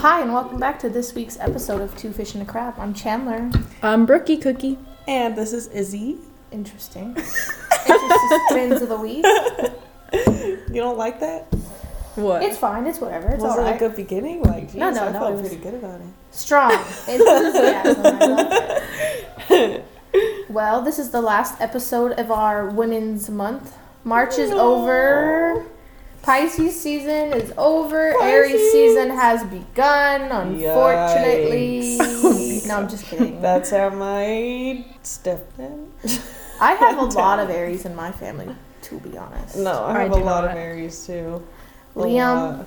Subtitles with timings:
[0.00, 2.74] Hi, and welcome back to this week's episode of Two Fish and a Crab.
[2.78, 3.50] I'm Chandler.
[3.82, 4.78] I'm Brookie Cookie.
[5.06, 6.18] And this is Izzy.
[6.50, 7.08] Interesting.
[7.88, 9.24] Interesting spins of the week.
[10.72, 11.42] You don't like that?
[12.16, 12.42] What?
[12.42, 12.86] It's fine.
[12.86, 13.28] It's whatever.
[13.30, 13.76] It's Was all it right.
[13.76, 14.42] a good beginning?
[14.42, 16.06] Like, geez, No, no, I no, felt it was- pretty good about it.
[16.32, 16.72] Strong
[17.08, 18.06] enthusiasm.
[18.06, 18.52] I love
[19.50, 19.84] it.
[20.50, 23.76] Well, this is the last episode of our Women's Month.
[24.02, 25.64] March is over.
[26.22, 28.14] Pisces season is over.
[28.22, 30.30] Aries season has begun.
[30.30, 32.66] Unfortunately, Yikes.
[32.68, 33.40] no, I'm just kidding.
[33.42, 35.88] That's how my stepdad.
[36.60, 39.56] I have a lot of Aries in my family, to be honest.
[39.56, 40.50] No, I I have a lot not.
[40.52, 41.42] of Aries too.
[41.96, 42.66] A Liam, lot.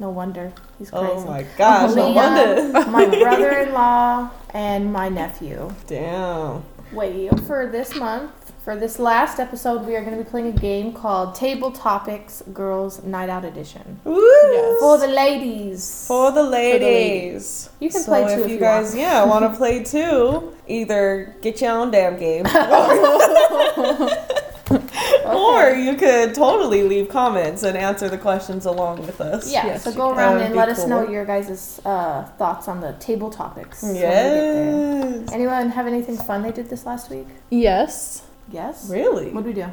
[0.00, 1.14] no wonder he's oh crazy.
[1.18, 2.90] Oh my gosh, no wonder.
[2.90, 5.70] my brother-in-law, and my nephew.
[5.86, 6.64] Damn.
[6.92, 8.32] Wait, for this month,
[8.64, 12.42] for this last episode, we are going to be playing a game called Table Topics
[12.54, 14.00] Girls Night Out Edition.
[14.04, 14.14] Woo!
[14.16, 14.80] Yes.
[14.80, 16.06] For the ladies.
[16.08, 16.82] For the ladies.
[16.82, 17.70] ladies.
[17.80, 18.98] You can so play too if if you you guys, want.
[19.00, 20.54] yeah, want to play too.
[20.66, 22.46] Either get your own damn game,
[25.26, 29.52] or you could totally leave comments and answer the questions along with us.
[29.52, 32.80] yeah, Yes, so go around and be let us know your guys' uh, thoughts on
[32.80, 33.82] the table topics.
[33.82, 35.20] when we get there.
[35.20, 35.32] Yes.
[35.32, 37.26] Anyone have anything fun they did this last week?
[37.50, 38.22] Yes.
[38.50, 38.88] Yes?
[38.90, 39.30] Really?
[39.30, 39.66] What'd we do?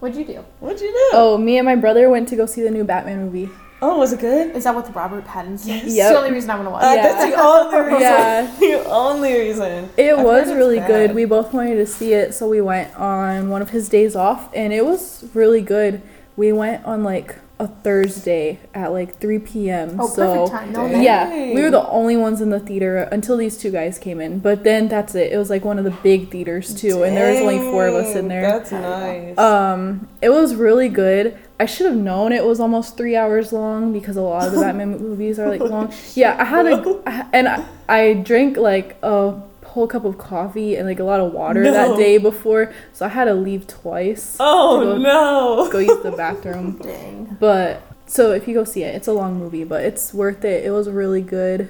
[0.00, 0.44] What'd you do?
[0.60, 1.10] What'd you do?
[1.14, 3.48] Oh, me and my brother went to go see the new Batman movie.
[3.82, 4.56] Oh, was it good?
[4.56, 5.66] Is that with Robert Pattinson?
[5.66, 5.84] Yes.
[5.84, 6.12] It's Yep.
[6.12, 6.96] the only reason I want to watch Uh, it.
[6.96, 7.02] Yeah.
[7.02, 8.00] That's the only reason.
[8.00, 8.50] Yeah.
[8.60, 9.90] the only reason.
[9.98, 11.14] It I've was heard it's really good.
[11.14, 14.48] We both wanted to see it, so we went on one of his days off,
[14.54, 16.00] and it was really good.
[16.36, 19.96] We went on like a Thursday at like 3 p.m.
[19.98, 20.72] Oh, so perfect time.
[20.72, 21.02] No, Dang.
[21.02, 24.40] yeah, we were the only ones in the theater until these two guys came in.
[24.40, 25.32] But then that's it.
[25.32, 27.94] It was like one of the big theaters too, and there was only four of
[27.94, 28.42] us in there.
[28.42, 29.38] That's nice.
[29.38, 31.38] Um, it was really good.
[31.58, 34.60] I should have known it was almost three hours long because a lot of the
[34.60, 35.92] Batman movies are like long.
[36.14, 39.40] Yeah, I had a, and I, I drank like a
[39.76, 41.70] whole cup of coffee and like a lot of water No.
[41.70, 45.70] that day before, so I had to leave twice oh go- no.
[45.70, 46.78] go use the bathroom.
[46.82, 47.36] Dang.
[47.38, 50.64] But so if you go see it, it's a long movie, but it's worth it.
[50.64, 51.68] It was really good.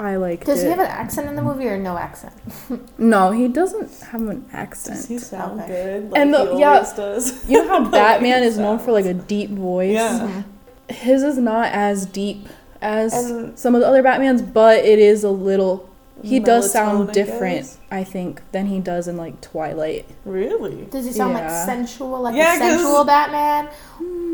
[0.00, 0.66] I liked Does it.
[0.66, 2.32] he have an accent in the movie or no accent?
[2.98, 4.96] no, he doesn't have an accent.
[4.96, 5.08] Does accent.
[5.08, 5.68] he sound Okay.
[6.00, 6.10] good?
[6.12, 7.50] Like And the- he yeah, always does.
[7.50, 9.92] You know how Like Batman he is known for like a deep voice.
[9.92, 10.20] Yeah.
[10.20, 10.92] Mm-hmm.
[10.94, 12.46] his is not as deep
[12.80, 15.87] as And- some of the other Batmans, but it is a little.
[16.22, 17.78] He does sound Melatonin, I different, guess.
[17.90, 20.06] I think, than he does in like Twilight.
[20.24, 20.86] Really?
[20.90, 23.68] Does he sound like sensual, like Yeah, a 'cause- sensual Batman?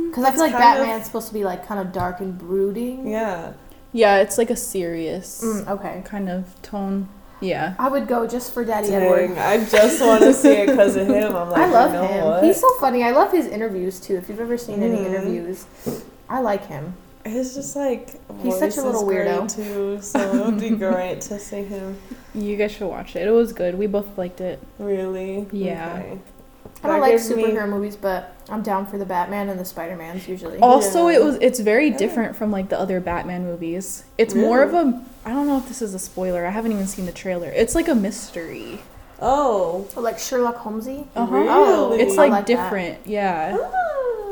[0.09, 2.21] Because I feel like That's kind of- Batman's supposed to be like kind of dark
[2.21, 3.07] and brooding.
[3.09, 3.53] Yeah.
[3.93, 6.03] Yeah, it's like a serious Mm, okay.
[6.05, 7.09] kind of tone.
[7.41, 7.75] Yeah.
[7.79, 9.37] I would go just for Daddy Dang, Edward.
[9.39, 11.37] I just want to see it because of him.
[11.37, 12.25] I'm like, I love you know him.
[12.25, 12.45] What?
[12.45, 13.05] He's so funny.
[13.05, 14.17] I love his interviews too.
[14.17, 15.07] If you've ever seen any Mhm.
[15.07, 15.65] interviews,
[16.31, 16.95] I like him.
[17.27, 18.11] It's just like
[18.43, 19.55] He's such a little is weirdo.
[19.57, 19.99] too.
[20.03, 21.97] So it would be great to see him.
[22.35, 23.27] You guys should watch it.
[23.27, 23.77] It was good.
[23.77, 24.61] We both liked it.
[24.79, 25.47] Really?
[25.53, 25.95] Yeah.
[25.99, 26.19] Okay.
[26.83, 29.59] I don't That like gives me- superhero movies, but I'm down for the Batman and
[29.59, 30.59] the Spider Mans usually.
[30.59, 31.17] Also, Yeah.
[31.17, 31.97] it was it's very Yeah.
[31.97, 34.05] different from like the other Batman movies.
[34.19, 36.45] It's more of a I don't know if this is a spoiler.
[36.45, 37.49] I haven't even seen the trailer.
[37.49, 38.81] It's like a mystery.
[39.23, 39.87] Oh.
[39.95, 41.07] So, like Sherlock Holmesy.
[41.17, 41.33] Uh-huh.
[41.35, 41.49] Really?
[41.49, 42.47] Oh, It's I like, like that.
[42.47, 42.99] different.
[43.07, 43.57] Yeah.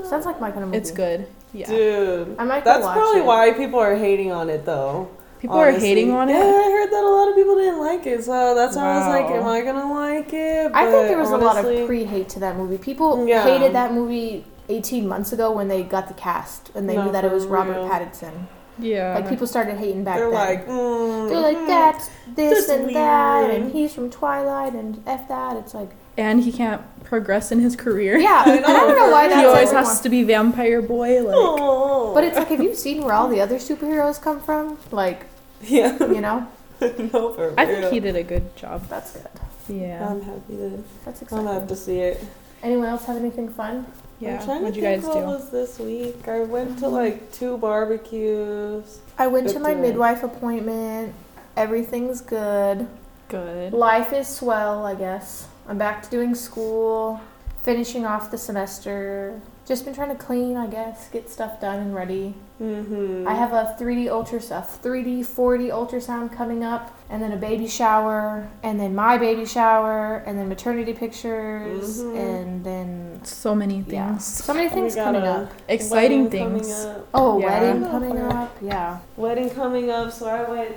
[0.04, 0.78] Sounds like my kind of movie.
[0.78, 1.26] It's good.
[1.52, 1.66] Yeah.
[1.66, 2.36] Dude.
[2.38, 3.26] I might That's watch probably it.
[3.26, 5.10] why people are hating on it, though.
[5.40, 6.34] People are hating on it.
[6.34, 6.38] Yeah.
[6.38, 9.08] I heard that a lot of people didn't like it, so that's why I was
[9.08, 10.70] like, am I gonna like it?
[10.72, 12.78] I think there was a lot of pre-hate to that movie.
[12.78, 13.42] People Yeah.
[13.42, 17.12] hated that movie 18 months ago when they got the cast and they No, knew
[17.12, 17.88] that it was Robert real.
[17.88, 18.46] Pattinson.
[18.78, 19.14] Yeah.
[19.14, 20.34] Like people started hating back They're then.
[20.34, 21.66] like, mm, They're like mm.
[21.66, 25.56] that's this that's and that, and he's from Twilight and f that.
[25.56, 28.16] It's like and he can't progress in his career.
[28.18, 29.84] yeah, I and I don't know why that's he always everyone.
[29.84, 31.22] has to be vampire boy.
[31.22, 32.14] Like Oh.
[32.14, 34.78] But it's like, have you seen where all the other superheroes come from?
[34.90, 35.26] Like,
[35.62, 36.48] yeah, you know,
[36.80, 38.88] no, for I think he did a good job.
[38.88, 39.28] that's good.
[39.68, 40.08] Yeah.
[40.08, 40.84] I'm happy to.
[41.04, 41.38] That's exciting.
[41.38, 42.24] I'm gonna have to see it.
[42.62, 43.86] Anyone else have anything fun?
[44.20, 44.38] yeah.
[44.38, 45.20] I'm trying What'd to you guys what do?
[45.20, 46.28] was this week.
[46.28, 46.94] I went to mm-hmm.
[46.94, 49.00] like two barbecues.
[49.18, 49.82] I went to my deal.
[49.82, 51.14] midwife appointment.
[51.56, 52.88] Everything's good.
[53.28, 53.72] Good.
[53.72, 55.46] Life is swell, I guess.
[55.72, 57.18] I'm back to doing school,
[57.62, 59.40] finishing off the semester.
[59.66, 62.34] Just been trying to clean, I guess, get stuff done and ready.
[62.60, 63.26] Mm-hmm.
[63.26, 68.46] I have a 3D ultrasound, 3D 4D ultrasound coming up, and then a baby shower,
[68.62, 72.16] and then my baby shower, and then maternity pictures, Mhm.
[72.18, 74.26] and then So many yeah, things.
[74.26, 75.52] so many things coming up.
[75.68, 76.30] Exciting wedding
[76.60, 76.84] things.
[76.84, 77.06] up.
[77.14, 77.46] Oh, Yeah.
[77.48, 78.98] wedding coming up, yeah.
[79.16, 80.72] Wedding coming up, so I went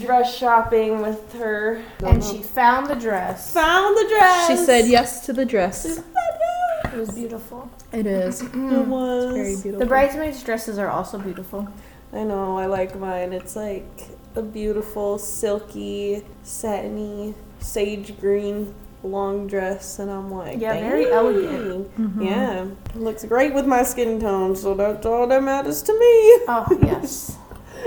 [0.00, 1.82] dress shopping with her.
[2.04, 3.52] And she found the dress.
[3.52, 4.48] found the dress.
[4.48, 5.84] She said yes to the dress.
[5.84, 7.70] It was beautiful.
[7.92, 8.42] It is.
[8.42, 9.78] It was Very beautiful.
[9.80, 11.68] The bridesmaids' dresses are also beautiful.
[12.12, 13.32] I know, I like mine.
[13.32, 13.86] It's like
[14.34, 21.96] a beautiful, silky, satiny, sage green long dress, and I'm like, Yeah, very "Dang." elegant.
[21.98, 22.24] Mhm.
[22.24, 26.44] Yeah, looks great with my skin tone, so that's all that matters to me.
[26.48, 27.36] Oh yes,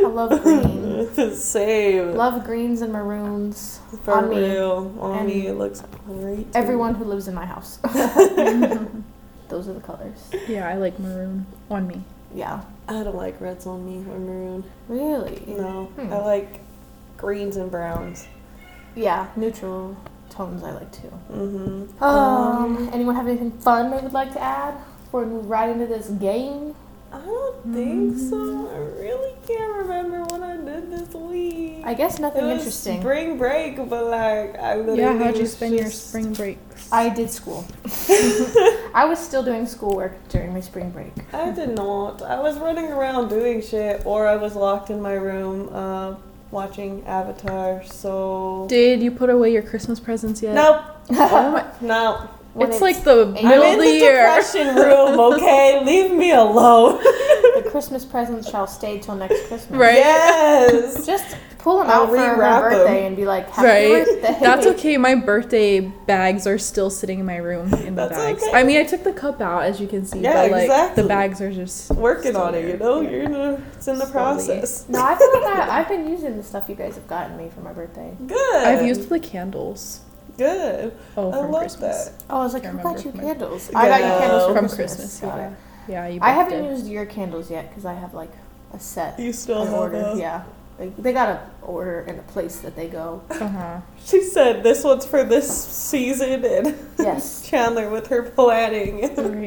[0.04, 1.34] I love green.
[1.36, 2.16] Same.
[2.16, 3.80] Love greens and maroons.
[4.04, 4.38] For on me.
[4.40, 4.96] real.
[5.00, 6.52] On And me, it looks great.
[6.52, 6.60] too.
[6.60, 7.78] Everyone who lives in my house.
[9.50, 10.30] Those are the colors.
[10.48, 12.02] Yeah, I like maroon on me.
[12.34, 12.62] Yeah.
[12.88, 14.64] I don't like reds on me or maroon.
[14.88, 15.44] Really?
[15.48, 16.14] No, Hmm.
[16.14, 16.60] I like
[17.18, 18.28] greens and browns.
[18.96, 19.96] Yeah, neutral
[20.30, 21.12] tones I like too.
[21.32, 22.04] Mm-hmm.
[22.04, 25.86] Um, anyone have anything fun they would like to add before we move right into
[25.88, 26.74] this game?
[27.14, 28.70] I don't think so.
[28.74, 31.82] I really can't remember what I did this week.
[31.84, 33.02] I guess it nothing was interesting.
[33.02, 36.90] spring break, but like I literally Yeah, how'd you was spend your spring breaks?
[36.92, 37.66] I did school.
[38.94, 41.12] I was still doing schoolwork during my spring break.
[41.34, 42.22] I did not.
[42.22, 46.16] I was running around doing shit, or I was locked in my room uh,
[46.52, 47.84] watching Avatar.
[47.84, 50.56] So Did you put away your Christmas presents yet?
[50.56, 50.82] nope,
[51.12, 52.30] Oh my, no.
[52.54, 54.18] When it's, like the middle I'm of in the the year.
[54.18, 55.20] depression room.
[55.20, 56.98] Okay, leave me alone.
[57.02, 59.72] the Christmas presents shall stay till next Christmas.
[59.80, 59.96] Right.
[59.98, 61.06] Yes.
[61.12, 64.06] Just pull them I'll out for her birthday and be like, Happy Right.
[64.06, 64.38] birthday.
[64.42, 64.98] That's okay.
[64.98, 68.44] My birthday bags are still sitting in my room in the That's bags.
[68.44, 68.52] okay.
[68.58, 71.04] I mean, I took the cup out as you can see, Yeah, but like exactly.
[71.04, 73.00] the bags are just Working on it, you know.
[73.00, 73.10] Yeah.
[73.12, 74.12] You're in a, it's in the Slowly.
[74.12, 74.90] process.
[74.90, 77.50] No, I feel like I, I've been using the stuff you guys have gotten me
[77.54, 78.12] for my birthday.
[78.28, 78.66] Good.
[78.68, 80.02] I've used the candles.
[80.38, 80.94] Good.
[81.18, 82.06] Oh, I from love Christmas.
[82.10, 82.24] that.
[82.30, 83.70] Oh, I was like, Can't who got remember you from my- candles?
[83.76, 84.20] I got you Yeah.
[84.20, 84.96] candles for From Christmas.
[84.96, 85.48] Christmas, Got yeah.
[85.50, 85.54] it.
[85.88, 86.20] Yeah, you.
[86.22, 86.72] I both haven't did.
[86.72, 88.32] used your candles yet because I have like
[88.74, 89.98] a set You still an have order.
[89.98, 90.44] a- Yeah,
[90.80, 93.22] like, they got a order and a place that they go.
[93.30, 93.82] Uh-huh.
[94.06, 99.00] She said this one's for this season, and Yes, Chandler with her planning.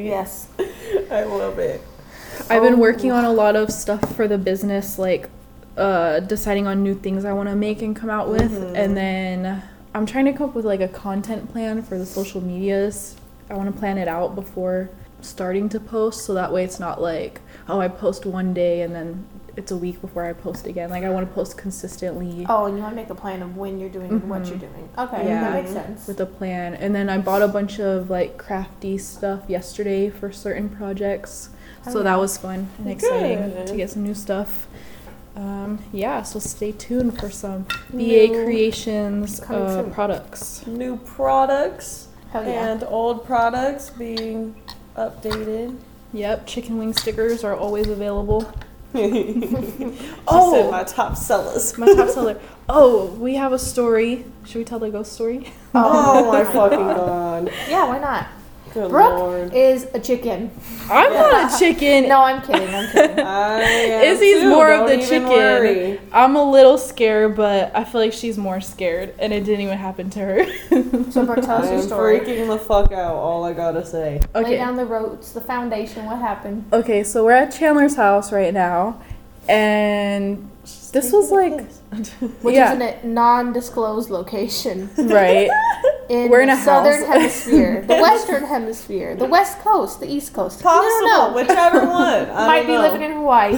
[0.06, 0.48] Yes.
[1.10, 1.81] I love it.
[2.50, 2.78] I've been Oh.
[2.78, 5.28] working on a lot of stuff for the business, like
[5.76, 8.76] uh, deciding on new things I want to make and come out with, Mhm.
[8.76, 9.62] and then
[9.94, 13.17] I'm trying to come up with like a content plan for the social medias.
[13.49, 17.00] I want to plan it out before starting to post, so that way it's not
[17.00, 19.25] like oh I post one day and then
[19.56, 20.91] it's a week before I post again.
[20.91, 23.56] Like I want to post consistently Oh, and you want to make a plan of
[23.56, 24.75] when you're doing and what you're mm-hmm.
[24.75, 24.88] doing.
[24.99, 25.41] Okay, Yeah.
[25.43, 26.08] that makes sense.
[26.08, 26.75] with a plan.
[26.75, 31.50] And then I bought a bunch of like crafty stuff yesterday for certain projects.
[31.87, 32.05] Oh, So yeah.
[32.05, 33.67] that was fun and exciting Good.
[33.69, 34.67] to get some new stuff.
[35.36, 39.90] Um, yeah, so stay tuned for some BA New- Creations Coming uh, soon.
[39.92, 40.66] products.
[40.66, 42.69] New products Hell yeah.
[42.70, 44.54] and old products being
[44.96, 45.76] updated.
[46.12, 48.42] Yep, chicken wing stickers are always available.
[48.94, 49.02] she
[50.28, 50.52] Oh!
[50.54, 51.76] said my top sellers.
[51.78, 52.40] My top seller.
[52.69, 54.25] Oh, we have a story.
[54.46, 55.52] Should we tell the ghost story?
[55.75, 56.96] Oh my my fucking God.
[57.46, 57.52] god.
[57.69, 58.28] Yeah, why not?
[58.75, 59.55] Good Brooke lord.
[59.55, 60.50] is a chicken.
[60.91, 62.09] I'm not a chicken.
[62.09, 62.69] No, I'm kidding.
[62.75, 63.21] I'm kidding.
[63.25, 65.29] I am Izzy's too, more of don't the even chicken.
[65.29, 66.00] worry.
[66.12, 69.79] I'm a little scared, but I feel like she's more scared, and it didn't even
[69.79, 70.47] happen to her.
[71.12, 72.19] So, Brooke, tell I us your am story.
[72.21, 74.21] freaking the fuck out, all I gotta say.
[74.35, 74.56] Lay Okay.
[74.56, 76.06] down the ropes, the foundation.
[76.06, 76.65] What happened?
[76.73, 79.00] Okay, so we're at Chandler's house right now,
[79.49, 80.50] and
[80.93, 81.65] this was like
[82.43, 82.69] Which Yeah.
[82.73, 85.49] is in a non-disclosed location right.
[86.08, 87.12] in We're in the a southern house.
[87.44, 90.58] hemisphere, the western hemisphere, the west coast, the east coast.
[90.58, 92.31] We Possible, don't whichever one.
[92.31, 92.81] I Might be know.
[92.82, 93.52] living in Hawaii.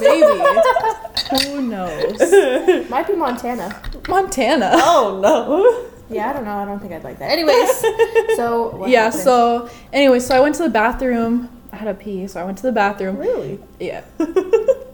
[0.00, 1.48] Maybe.
[1.48, 2.90] Who knows?
[2.90, 3.80] Might be Montana.
[4.08, 4.70] Montana.
[4.74, 5.88] Oh no.
[6.14, 6.56] Yeah, I don't know.
[6.56, 7.30] I don't think I'd like that.
[7.30, 9.04] Anyways, so what yeah.
[9.04, 9.22] happened?
[9.22, 11.48] So anyway, so I went to the bathroom.
[11.72, 13.16] I had a pee, so I went to the bathroom.
[13.16, 13.58] Really?
[13.80, 14.02] Yeah.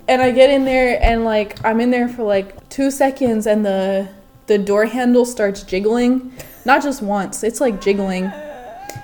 [0.09, 3.65] And I get in there and like I'm in there for like two seconds and
[3.65, 4.09] the
[4.47, 6.33] the door handle starts jiggling.
[6.65, 8.25] Not just once, it's like jiggling.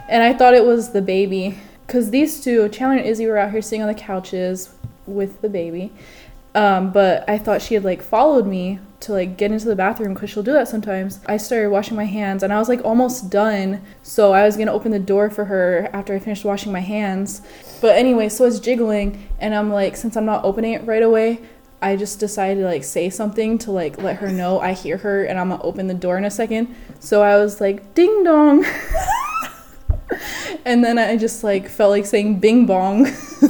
[0.09, 1.59] And I thought it was the baby.
[1.87, 4.75] Cause these two, Chandler and Izzy were out here sitting on the couches
[5.07, 5.93] with the baby.
[6.55, 10.15] Um, but I thought she had like followed me to like get into the bathroom
[10.15, 11.21] because she'll do that sometimes.
[11.27, 13.83] I started washing my hands and I was like almost done.
[14.03, 17.43] So I was gonna open the door for her after I finished washing my hands.
[17.81, 21.41] But anyway, so it's jiggling and I'm like, since I'm not opening it right away,
[21.83, 25.25] I just decided to like say something to like let her know I hear her
[25.25, 26.75] and I'm gonna open the door in a second.
[27.01, 28.65] So I was like, ding dong.
[30.65, 33.05] and then I just like felt like saying bing bong.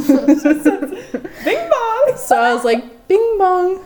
[1.45, 2.17] Bing bong.
[2.17, 3.85] So I was like, bing bong.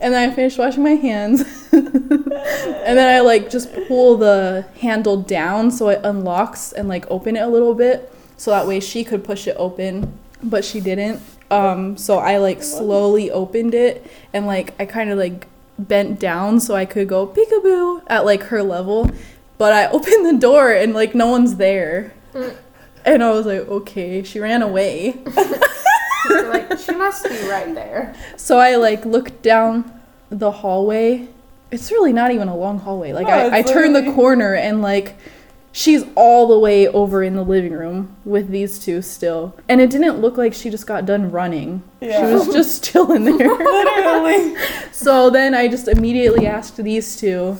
[0.00, 1.42] And then I finished washing my hands.
[1.72, 7.36] and then I like just pull the handle down so it unlocks and like open
[7.36, 8.12] it a little bit.
[8.36, 11.22] So that way she could push it open, but she didn't.
[11.50, 15.46] Um, so I like slowly opened it and like I kind of like
[15.78, 19.10] bent down so I could go peekaboo at like her level.
[19.56, 22.12] But I opened the door and like no one's there.
[22.34, 22.56] Mm.
[23.06, 25.16] And I was like, okay, she ran away.
[26.28, 28.14] You're like, she must be right there.
[28.36, 31.28] So I like looked down the hallway.
[31.70, 33.12] It's really not even a long hallway.
[33.12, 35.16] Like No, I, I turned the corner and like
[35.76, 39.54] she's all the way over in the living room with these two still.
[39.68, 41.82] And it didn't look like she just got done running.
[42.00, 42.26] Yeah.
[42.26, 43.36] She was just still in there.
[43.36, 44.56] Literally.
[44.92, 47.58] so then I just immediately asked these two,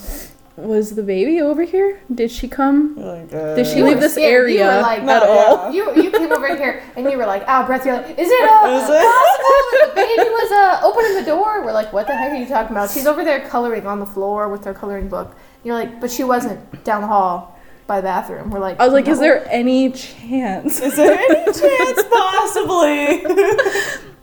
[0.56, 2.00] was the baby over here?
[2.14, 2.96] Did she come?
[2.96, 4.50] Like, Did she leave this scared.
[4.50, 5.70] You were area like- at all?
[5.72, 5.94] yeah.
[5.94, 8.50] You you came over here and you were like, "Ow, breath." You're like, "Is it
[8.50, 9.04] uh, Is it?
[9.12, 12.36] possible that the baby was uh opening the door?" We're like, "What the heck are
[12.36, 15.34] you talking about?" She's over there coloring on the floor with her coloring book.
[15.62, 18.92] You're like, "But she wasn't down the hall by the bathroom." We're like, I was
[18.94, 20.80] like, is there any chance?
[20.80, 23.24] Is there any chance possibly?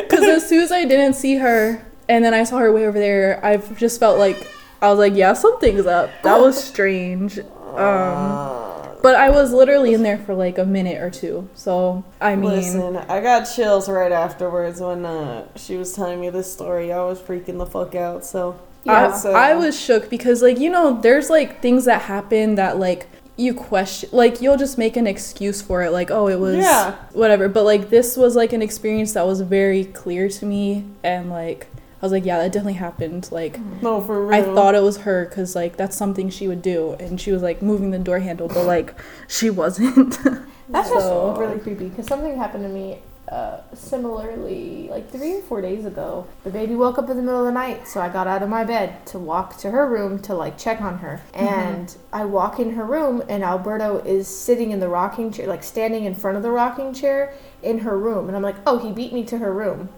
[0.00, 2.98] Because as soon as I didn't see her, and then I saw her way over
[2.98, 4.36] there, I've just felt like
[4.80, 6.10] I was like, yeah, something's up.
[6.22, 7.38] That was strange.
[7.38, 11.48] Um, but I was literally in there for like a minute or two.
[11.54, 16.30] So I mean, Listen, I got chills right afterwards when uh, she was telling me
[16.30, 16.92] this story.
[16.92, 18.24] I was freaking the fuck out.
[18.24, 19.12] So Yeah.
[19.12, 22.78] So- I, I was shook because like you know, there's like things that happen that
[22.78, 26.56] like you question like you'll just make an excuse for it like oh it was
[26.56, 26.96] Yeah.
[27.12, 31.30] whatever but like this was like an experience that was very clear to me and
[31.30, 31.68] like
[32.00, 34.34] i was like yeah that definitely happened like no for real.
[34.38, 37.42] I thought it was her because like that's something she would do, and she was
[37.42, 38.94] like moving the door handle, but like
[39.28, 40.18] she wasn't.
[40.70, 40.94] That's So-
[41.30, 42.98] just really creepy because something happened to me
[43.32, 46.26] uh, similarly like three or four days ago.
[46.44, 48.48] The baby woke up in the middle of the night, so I got out of
[48.48, 51.20] my bed to walk to her room to like check on her.
[51.34, 55.62] And I walk in her room, and Alberto is sitting in the rocking chair, like
[55.62, 58.28] standing in front of the rocking chair in her room.
[58.28, 59.88] And I'm like, oh, he beat me to her room.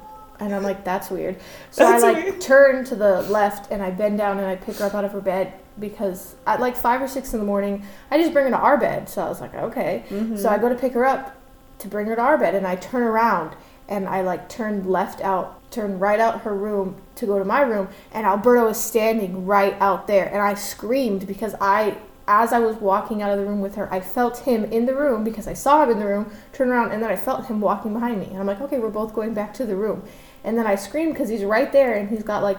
[0.40, 1.37] And I'm like, that's weird.
[1.70, 2.40] So That's I like weird.
[2.40, 5.12] turn to the left and I bend down and I pick her up out of
[5.12, 8.50] her bed because at like five or six in the morning, I just bring her
[8.50, 9.09] to our bed.
[9.09, 10.04] So I was like, okay.
[10.09, 10.37] Mm-hmm.
[10.37, 11.37] So I go to pick her up
[11.78, 13.54] to bring her to our bed, and I turn around
[13.88, 17.62] and I like turn left out, turn right out her room to go to my
[17.62, 21.97] room, and Alberto is standing right out there, and I screamed because I.
[22.32, 24.94] As I was walking out of the room with her, I felt him in the
[24.94, 27.61] room because I saw him in the room, turn around, and then I felt him
[27.61, 28.26] walking behind me.
[28.26, 30.04] And I'm like, okay, we're both going back to the room.
[30.44, 32.59] And then I screamed because he's right there and he's got like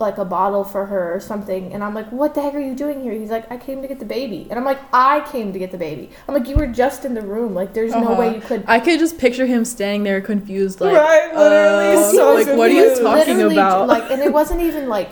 [0.00, 1.72] like a bottle for her or something.
[1.72, 3.12] And I'm like, what the heck are you doing here?
[3.12, 4.46] He's like, I came to get the baby.
[4.48, 6.10] And I'm like, I came to get the baby.
[6.28, 7.52] I'm like, you were just in the room.
[7.52, 8.20] Like, there's no Uh-huh.
[8.20, 8.62] way you could.
[8.68, 12.70] I could just picture him standing there confused, like, Right, literally uh, so like what
[12.70, 13.88] are you talking about?
[13.88, 15.08] Like, and it wasn't even like,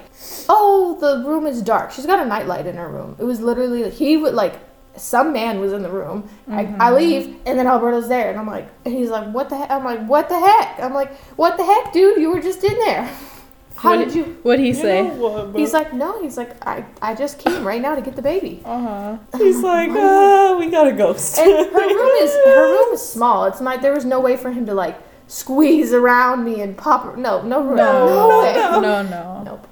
[0.49, 1.91] oh, the room is dark.
[1.91, 3.17] She's got a nightlight in her room.
[3.19, 4.55] It was literally he would like.
[4.99, 6.29] Some man was in the room.
[6.49, 6.95] I, I Mm-hmm.
[6.97, 9.85] leave, and then Alberto's there, and I'm like, and he's like, "What the heck?" I'm
[9.85, 12.19] like, "What the heck?" I'm like, "What the heck, dude?
[12.21, 13.05] You were just in there.
[13.77, 15.03] How What- did you?" What'd he You say?
[15.05, 15.55] what.
[15.55, 18.63] He's like, "No." He's like, "I I just came right now to get the baby."
[18.67, 19.17] Uh huh.
[19.39, 21.39] He's like, uh, we got a ghost.
[21.39, 23.45] And her room is her room is small.
[23.45, 24.97] It's not there was no way for him to like
[25.29, 27.05] squeeze around me and pop.
[27.05, 27.77] her- No, no room.
[27.77, 28.55] No, No, way.
[28.55, 29.43] no, no, no.
[29.45, 29.67] Nope.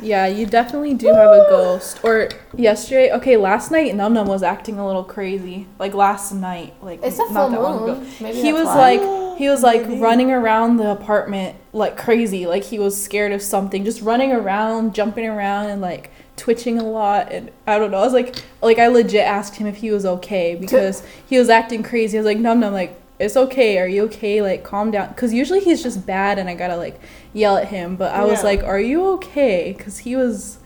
[0.00, 2.00] Yeah, you definitely do have a ghost.
[2.04, 5.66] Or yesterday, okay, last night Num Num was acting a little crazy.
[5.78, 8.06] Like last night, like It's a full not that long ago.
[8.20, 8.96] Maybe he was why.
[8.96, 10.00] like he was like Maybe.
[10.00, 14.94] running around the apartment like crazy like he was scared of something just running around
[14.94, 18.78] jumping around and like twitching a lot and i don't know i was like like
[18.78, 22.24] i legit asked him if he was okay because he was acting crazy i was
[22.24, 25.82] like num num like it's okay are you okay like calm down because usually he's
[25.82, 27.00] just bad and i gotta like
[27.32, 28.44] yell at him but i was Yeah.
[28.50, 30.58] like are you okay because he was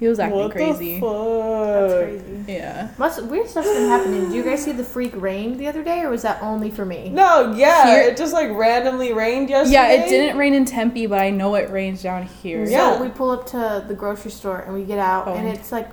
[0.00, 2.26] he was acting what crazy the That's fuck?
[2.26, 2.52] crazy.
[2.52, 4.24] yeah Must weird stuff's been happening.
[4.24, 6.84] Did you guys see the freak rain the other day, or was that only for
[6.84, 7.08] me?
[7.10, 9.72] No, yeah, Here- it just like randomly rained yesterday.
[9.72, 12.96] yeah it didn't rain in tempe but i know it rains down here Yeah.
[12.98, 15.52] So we pull up to the grocery store and we get out, and Oh.
[15.52, 15.88] it's like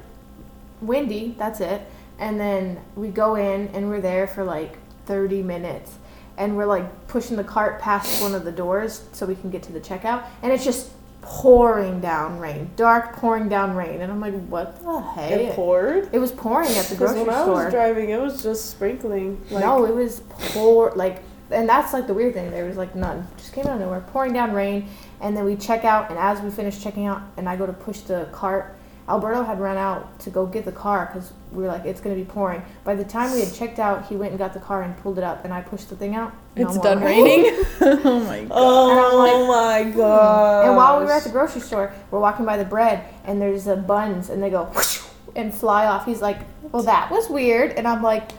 [0.82, 1.36] windy.
[1.38, 1.82] That's it.
[2.20, 5.94] And then we go in, and we're there for like 30 minutes,
[6.41, 9.62] and we're like pushing the cart past one of the doors so we can get
[9.63, 10.89] to the checkout, and it's just
[11.21, 15.31] pouring down rain, dark pouring down rain, and I'm like, what the heck?
[15.31, 16.10] It poured.
[16.12, 17.65] It was pouring at the grocery when I store.
[17.65, 19.39] was driving, it was just sprinkling.
[19.51, 21.21] Like, no, it was pour like,
[21.51, 22.50] and that's like the weird thing.
[22.50, 24.89] There was like none, just came out of nowhere, pouring down rain.
[25.21, 27.74] And then we check out, and as we finish checking out, and I go to
[27.74, 28.75] push the cart,
[29.12, 32.15] Alberto had run out to go get the car because we were like, it's gonna
[32.15, 32.62] be pouring.
[32.86, 35.18] By the time we had checked out, he went and got the car and pulled
[35.18, 36.34] it up, and I pushed the thing out.
[36.56, 37.25] no it's more done rain.
[37.25, 40.68] raining oh my god Oh my god.
[40.68, 43.65] And while we were at the grocery store, we're walking by the bread, and there's
[43.65, 45.01] the buns, and they go whoosh,
[45.36, 46.06] and fly off.
[46.06, 46.39] He's like,
[46.72, 48.32] well, that was weird, and I'm like.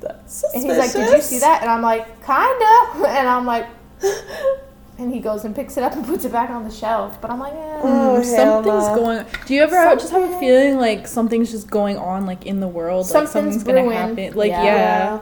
[0.00, 0.54] That's suspicious.
[0.54, 3.66] And he's like, "Did you see that?" And I'm like, "Kinda." And I'm like,
[5.00, 7.20] and he goes and picks it up and puts it back on the shelf.
[7.20, 7.80] But I'm like, eh.
[7.82, 8.94] Oh, Mm, something's no.
[8.94, 9.26] going.
[9.46, 12.60] Do you ever have- just have a feeling like something's just going on, like in
[12.60, 14.34] the world, like Something's something's gonna happen?
[14.34, 14.64] Like Yeah.
[14.64, 15.18] yeah,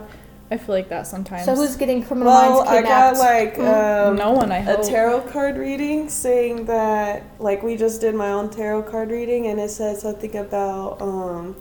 [0.50, 1.44] I feel like that sometimes.
[1.44, 4.50] So who's getting criminal Well, minds I got like um, no one?
[4.50, 4.80] I hope.
[4.80, 9.46] A tarot card reading saying that like we just did my own tarot card reading
[9.46, 11.54] and it said something about um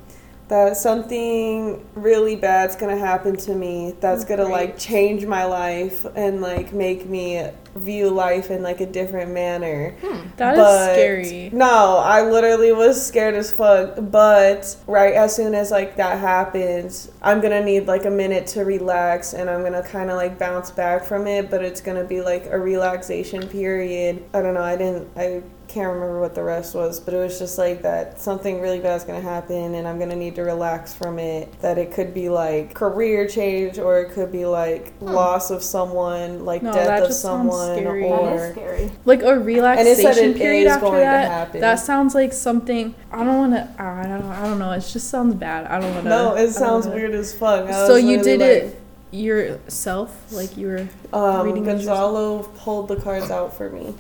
[0.50, 6.42] that something really bad's gonna happen to me that's gonna like change my life and
[6.42, 9.92] like make me view life in like a different manner.
[10.02, 10.28] Hmm.
[10.38, 11.50] That is But- scary.
[11.54, 13.96] no i literally was scared as fuck.
[14.00, 18.64] But right as soon as like that happens i'm gonna need like a minute to
[18.64, 22.22] relax and i'm gonna kind of like bounce back from it but it's gonna be
[22.22, 24.24] like a relaxation period.
[24.34, 25.44] I don't know i didn't i
[25.78, 29.04] can't remember what the rest was but it was just like that something really bad's
[29.04, 32.74] gonna happen and i'm gonna need to relax from it that it could be like
[32.74, 37.10] career change or it could be like loss of someone like No, death that of
[37.10, 38.04] just sounds someone scary.
[38.06, 38.92] Or is scary.
[39.06, 41.30] Like a and it relaxation said it period is after going to that.
[41.30, 42.96] happen That sounds like something.
[43.12, 43.82] I don't want to.
[43.82, 44.24] I don't.
[44.24, 44.72] I don't know.
[44.72, 45.68] It just sounds bad.
[45.68, 46.10] I don't want to.
[46.10, 47.68] No, it sounds weird as fuck.
[47.70, 48.82] I So you literally did it
[49.12, 50.88] yourself, like you were.
[51.14, 53.94] Um, reading Gonzalo pulled the cards out for me.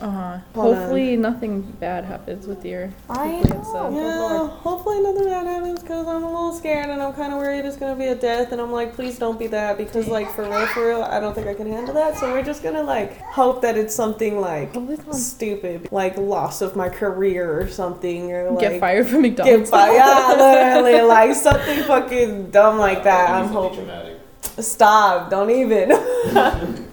[0.00, 0.38] Uh huh.
[0.54, 2.90] Hold Hopefully nothing bad happens with your.
[3.08, 3.60] I hopefully know.
[3.60, 4.50] it's, uh, Good Yeah, lord.
[4.50, 7.76] hopefully nothing bad happens because I'm a little scared and I'm kind of worried it's
[7.78, 8.52] gonna be a death.
[8.52, 11.34] And I'm like, please don't be that because, like, for real, for real, I don't
[11.34, 12.18] think I can handle that.
[12.18, 16.16] So we're just gonna like hope that it's something like Hopefully it's not- stupid, like
[16.18, 19.70] loss of my career or something, or like Get fired from McDonald's.
[19.70, 19.98] Get McDonald's.
[20.00, 20.76] fired.
[20.76, 23.30] Yeah, literally, like something fucking dumb like that.
[23.30, 23.78] I'm hoping.
[23.86, 24.20] Dramatic.
[24.58, 25.30] Stop!
[25.30, 25.90] Don't even.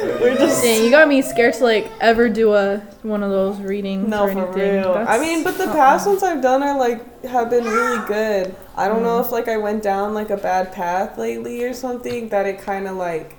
[0.20, 3.58] We're just Dang, you got me scared to like ever do a one of those
[3.60, 4.74] readings no or for anything.
[4.82, 5.04] real.
[5.08, 5.72] I mean, but the uh-uh.
[5.74, 8.54] past ones I've done are like have been really good.
[8.76, 9.04] I don't Mm.
[9.04, 12.60] know if like I went down like a bad path lately or something that it
[12.60, 13.36] kind of like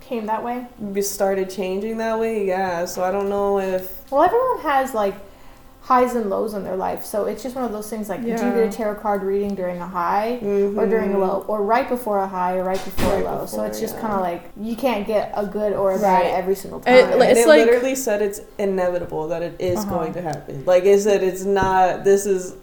[0.00, 0.66] Came that way.
[0.80, 2.44] we started changing that way.
[2.46, 5.14] Yeah, so I don't know if Well, everyone has like
[5.82, 8.08] highs and lows in their life, so it's just one of those things.
[8.08, 8.54] Like, do you Yeah.
[8.54, 10.34] get a tarot card reading during a high?
[10.42, 11.20] Or during a Mhm.
[11.20, 13.46] low, or right before a high, or right before Right a low.
[13.46, 14.00] so it's just yeah.
[14.02, 16.34] kind of like you can't get a good or a bad Right.
[16.34, 16.94] every single time.
[16.94, 19.94] It- And like- it's it like- literally said it's inevitable that it is Uh-huh.
[19.94, 20.62] going to happen.
[20.66, 22.04] Like it said, it's not.
[22.04, 22.54] This is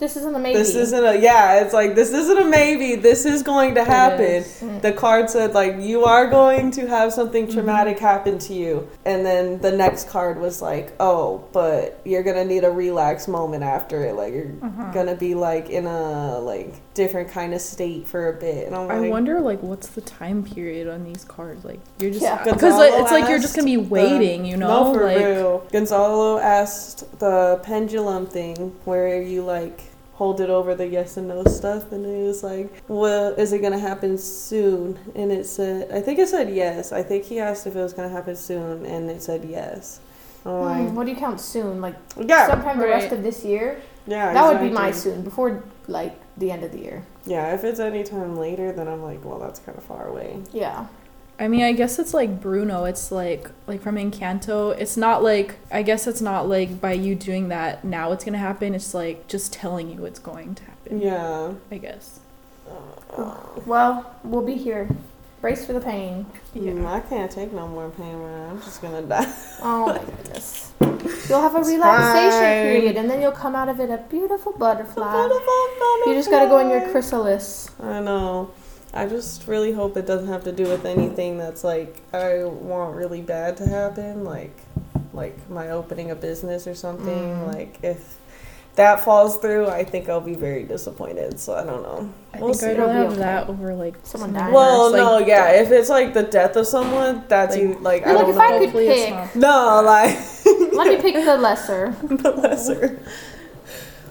[0.00, 0.58] this isn't a maybe.
[0.58, 1.60] This isn't a yeah.
[1.62, 2.96] It's like this isn't a maybe.
[2.96, 4.20] This is going to happen.
[4.24, 4.60] is.
[4.60, 4.82] Mm.
[4.82, 7.52] The card said like you are going to have something Mm-hmm.
[7.54, 12.44] traumatic happen to you, and then the next card was like, oh, but you're gonna
[12.44, 14.14] need a relax moment after it.
[14.14, 14.90] Like you're Uh-huh.
[14.92, 18.66] gonna be like in a like different kind of state for a bit.
[18.66, 21.64] And I'm I wonder like what's the time period on these cards?
[21.64, 22.42] Like you're just Yeah.
[22.44, 24.84] because Gonzalo it's like you're just gonna be asked waiting, you know?
[24.84, 25.66] No, for like real.
[25.72, 29.82] Gonzalo asked the pendulum thing where you like
[30.14, 33.60] hold it over the yes and no stuff, and it was like, "Well, is it
[33.60, 37.66] gonna happen soon?" And it said, "I think it said yes." I think he asked
[37.66, 40.00] if it was gonna happen soon, and it said yes.
[40.46, 41.80] I'm Hmm, what do you count soon?
[41.80, 43.80] Like yeah, sometime the rest of this year.
[44.06, 47.02] yeah, that would be my soon before like the end of the year.
[47.24, 50.38] Yeah, if it's any time later, then I'm like, well, that's kind of far away.
[50.52, 50.86] Yeah.
[51.38, 52.84] I mean, I guess it's like Bruno.
[52.84, 54.76] It's like like from Encanto.
[54.78, 58.38] It's not like I guess it's not like by you doing that now it's gonna
[58.38, 58.74] happen.
[58.74, 61.00] It's like just telling you it's going to happen.
[61.00, 61.54] Yeah.
[61.70, 62.20] I guess.
[63.66, 64.88] Well, we'll be here.
[65.40, 66.24] Brace for the pain.
[66.56, 68.50] Mm, I can't take no more pain, man.
[68.50, 69.30] I'm just gonna die.
[69.62, 70.72] Oh my goodness.
[71.28, 72.62] You'll have a It's relaxation fine.
[72.62, 75.24] period, and then you'll come out of it a beautiful butterfly.
[76.06, 77.70] You just gotta go in your chrysalis.
[77.82, 78.52] I know.
[78.94, 82.94] I just really hope it doesn't have to do with anything that's like I want
[82.96, 84.56] really bad to happen, like
[85.12, 87.06] like my opening a business or something.
[87.08, 87.52] Mm.
[87.52, 88.18] Like if
[88.76, 91.38] that falls through, I think I'll be very disappointed.
[91.38, 92.12] So I don't know.
[92.32, 92.66] I We'll think see.
[92.66, 93.20] I'd It'll rather have okay.
[93.20, 94.52] that over like Someone dying.
[94.52, 95.50] Well, worse, no, like, yeah.
[95.62, 97.78] If it's like the death of someone, that's Like- you.
[97.80, 98.42] Like I Look, don't if know.
[98.42, 100.18] I could hopefully pick- no, like
[100.74, 101.94] Let me pick the lesser.
[102.02, 103.00] the lesser.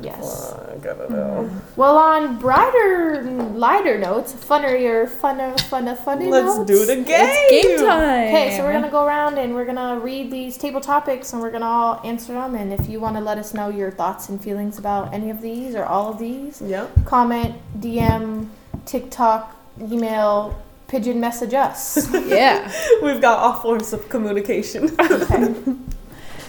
[0.03, 0.51] Yes.
[0.51, 1.49] Uh, I gotta know.
[1.75, 3.21] Well, on brighter,
[3.53, 6.67] lighter notes, funnier, funner, funner, funny Let's notes.
[6.69, 7.05] do the game.
[7.07, 8.27] It's game time.
[8.27, 11.51] Okay, so we're gonna go around and we're gonna read these table topics and we're
[11.51, 12.55] gonna all answer them.
[12.55, 15.41] And if you want to let us know your thoughts and feelings about any of
[15.41, 17.05] these or all of these, Yep.
[17.05, 18.49] comment, DM,
[18.85, 22.07] TikTok, email, pigeon message us.
[22.27, 22.71] Yeah.
[23.01, 24.89] We've got all forms of communication.
[24.99, 25.53] Okay.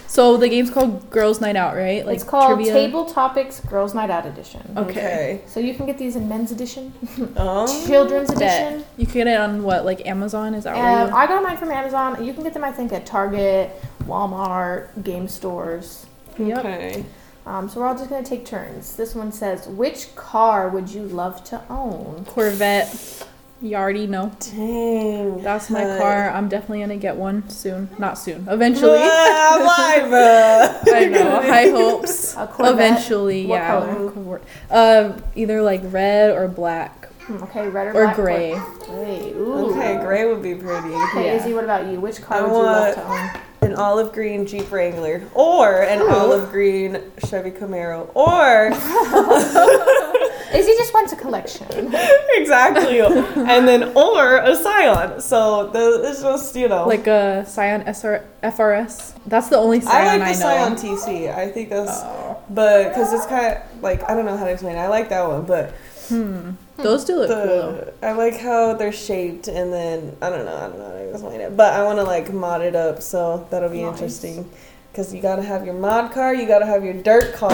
[0.07, 2.07] So the game's called Girls Night Out, right?
[2.07, 2.73] it's called trivia?
[2.73, 4.63] Table Topics Girls Night Out Edition.
[4.77, 5.41] Okay.
[5.47, 6.93] So you can get these in men's edition,
[7.37, 8.37] Um, children's Bet.
[8.37, 8.85] edition.
[8.97, 10.55] You can get it on what, like Amazon?
[10.55, 11.15] Is that where Um, you?
[11.17, 12.25] I got mine from Amazon.
[12.25, 13.71] You can get them, I think, at Target,
[14.05, 16.07] Walmart, game stores.
[16.39, 16.59] Yep.
[16.59, 17.05] Okay.
[17.47, 18.97] Um, so we're all just gonna take turns.
[18.97, 23.27] This one says, "Which car would you love to own?" Corvette.
[23.65, 24.31] You already know.
[24.41, 25.43] Dang.
[25.43, 26.29] That's my Uh, car.
[26.31, 27.89] I'm definitely gonna get one soon.
[27.97, 28.47] Not soon.
[28.51, 28.99] Eventually.
[29.01, 29.61] I'm
[30.11, 30.13] live.
[30.13, 30.79] uh.
[30.93, 31.41] I know.
[31.51, 32.37] High hopes.
[32.37, 33.69] A Eventually, What yeah.
[33.71, 34.11] color?
[34.11, 37.09] Cor- Um, either like red or black.
[37.23, 38.17] Hmm, Okay, red or, or black.
[38.17, 38.61] gray.
[38.87, 39.33] Gray.
[39.35, 39.71] Ooh.
[39.71, 40.91] Okay, gray would be pretty.
[40.95, 41.33] Okay, Yeah.
[41.37, 41.99] Izzy, what about you?
[42.01, 43.71] Which car I would you love want- to own?
[43.71, 46.11] An olive green Jeep Wrangler, or an Ooh.
[46.11, 48.69] olive green Chevy Camaro, or
[50.55, 51.67] Izzy just wants a collection.
[52.35, 55.21] exactly, and then or a Scion.
[55.21, 59.15] So the, it's just you know, Like a Scion SR- FRS.
[59.27, 60.99] That's the only Scion I Scion like I, the know.
[60.99, 61.35] Scion TC.
[61.35, 62.37] I think that's, Oh.
[62.51, 64.77] but because it's kind of like I don't know how to explain.
[64.77, 64.81] it.
[64.81, 65.75] I like that one, but
[66.09, 66.51] Hmm.
[66.77, 67.93] Those do look cool though.
[68.03, 71.11] I like how they're shaped, and then I don't know, I don't know how to
[71.11, 73.93] explain it, but I want to like mod it up, so that'll be Nice.
[73.95, 74.51] interesting.
[74.95, 77.51] Because you gotta have your mod car, you gotta have your dirt car,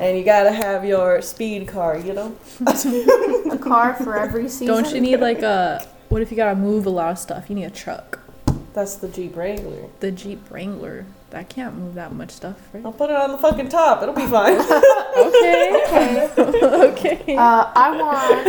[0.00, 1.98] and you gotta have your speed car.
[1.98, 2.36] You know.
[3.50, 4.68] a car for every season.
[4.68, 5.84] Don't you need like a?
[6.10, 7.50] What if you gotta move a lot of stuff?
[7.50, 8.20] You need a truck.
[8.72, 9.88] That's the Jeep Wrangler.
[9.98, 11.06] The Jeep Wrangler.
[11.36, 12.82] That can't move that much stuff, right?
[12.82, 14.02] I'll put it on the fucking top.
[14.02, 14.56] It'll be fine.
[15.16, 15.82] Okay.
[15.86, 16.30] Okay.
[17.24, 17.36] okay.
[17.36, 18.46] Uh, I want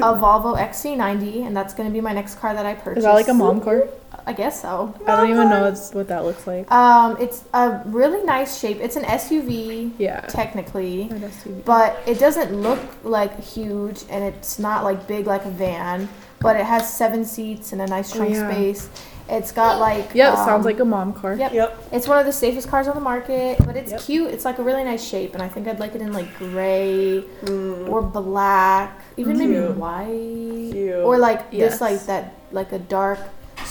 [0.00, 2.98] a Volvo XC90, and that's going to be my next car that I purchase.
[2.98, 3.88] Is that like a mom car?
[4.26, 4.94] I guess so.
[5.06, 6.70] I don't even know what's- what that looks like.
[6.72, 8.78] Um, it's a really nice shape.
[8.80, 10.20] It's an SUV, Yeah.
[10.22, 11.62] technically, An SUV.
[11.66, 16.08] but it doesn't look like huge, and it's not like big like a van.
[16.40, 18.50] But it has seven seats and a nice Oh, trunk yeah.
[18.50, 18.88] space.
[19.30, 21.34] It's got like Yeah, um, sounds like a mom car.
[21.34, 21.52] Yep.
[21.52, 21.78] yep.
[21.92, 24.00] It's one of the safest cars on the market, but it's Yep.
[24.00, 24.30] cute.
[24.32, 27.24] It's like a really nice shape, and I think I'd like it in like gray
[27.44, 31.04] Mm, or black, even maybe white, cute.
[31.04, 31.72] or like Yes.
[31.72, 33.18] this, like that, like a dark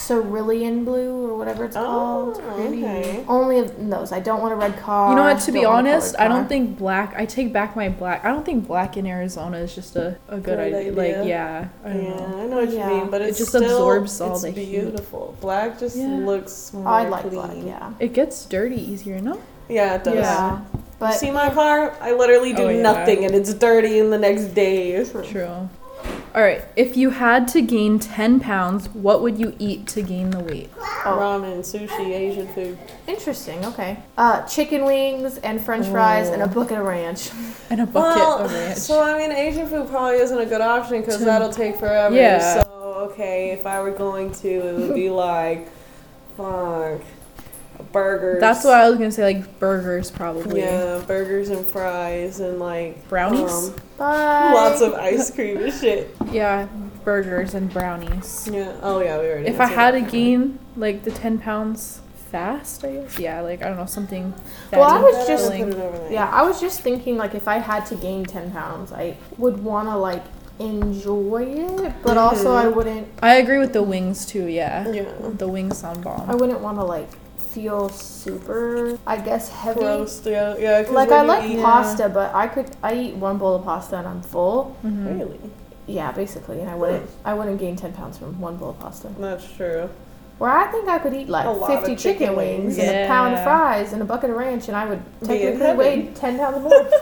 [0.08, 1.84] cerulean blue or whatever it's Oh,
[2.36, 2.42] called.
[2.60, 3.24] okay.
[3.28, 4.12] Only of those.
[4.12, 5.10] I don't want a red car.
[5.10, 5.40] You know what?
[5.42, 7.14] To be don't want honest, I don't think black.
[7.18, 8.24] I take back my black.
[8.26, 10.80] I don't think black in Arizona is just a, a good Good idea.
[10.80, 10.92] idea.
[10.94, 12.40] Like, yeah, I Yeah, know.
[12.42, 12.90] I know what Yeah.
[12.90, 14.72] you mean, but It just still, absorbs all it's the heat.
[14.72, 15.36] beautiful.
[15.42, 16.08] Black just Yeah.
[16.08, 17.34] looks more I like clean.
[17.34, 17.52] black.
[17.66, 17.92] Yeah.
[18.00, 19.38] It gets dirty easier, no?
[19.70, 20.16] Yeah, it does.
[20.16, 20.60] Yeah.
[21.02, 21.94] You see my car?
[22.02, 22.82] I literally do Oh, yeah.
[22.82, 25.04] nothing and it's dirty in the next day.
[25.04, 25.70] True.
[26.38, 26.64] All right.
[26.76, 30.70] If you had to gain 10 pounds, what would you eat to gain the weight?
[30.78, 31.18] Oh.
[31.20, 32.78] Ramen, sushi, Asian food.
[33.08, 33.66] interesting.
[33.66, 33.98] Okay.
[34.20, 37.32] Uh, chicken wings and French fries and a bucket of ranch.
[37.72, 38.78] And a bucket well, of ranch.
[38.78, 42.14] so I mean, Asian food probably isn't a good option because To- that'll take forever.
[42.16, 42.62] Yeah.
[42.62, 45.68] So okay, if I were going to, it would be like,
[46.38, 47.02] fuck,
[47.92, 48.40] burgers.
[48.40, 49.24] That's what I was gonna say.
[49.36, 50.62] Like burgers, probably.
[50.62, 53.52] Yeah, burgers and fries and like Brownies?
[53.70, 54.54] um, Bye.
[54.54, 56.16] lots of ice cream and shit.
[56.32, 56.68] Yeah,
[57.04, 58.50] burgers and brownies.
[58.52, 58.74] Yeah.
[58.82, 59.48] Oh yeah, we already.
[59.48, 63.18] If I had to gain like the 10 pounds fast, I guess.
[63.18, 64.34] Yeah, like I don't know something.
[64.72, 65.72] Well, I was just- would filling.
[65.74, 66.12] put it over there.
[66.12, 69.64] Yeah, I was just thinking like if I had to gain ten pounds, I would
[69.64, 70.24] want to like
[70.60, 72.56] enjoy it, but also Mhm.
[72.64, 73.08] I wouldn't.
[73.22, 74.46] I agree with the wings too.
[74.48, 75.04] Yeah, Yeah.
[75.38, 77.10] the wings on sound I wouldn't want to like
[77.58, 78.98] feel super.
[79.08, 79.80] I guess heavy.
[79.80, 80.22] Gross.
[80.26, 80.56] Yeah.
[80.58, 80.84] Yeah.
[80.84, 83.98] 'cause Like I like eat- pasta, but I could I eat one bowl of pasta
[83.98, 84.76] and I'm full.
[84.86, 85.18] Mhm.
[85.20, 85.40] Really?
[85.88, 89.08] Yeah, basically, and I wouldn't I wouldn't gain ten pounds from one bowl of pasta.
[89.20, 89.90] That's true.
[90.38, 92.80] Where I think I could eat like fifty chicken, chicken wings wings.
[92.80, 96.12] and a pound of fries and a bucket of ranch, and I would technically weigh
[96.14, 96.86] ten pounds more.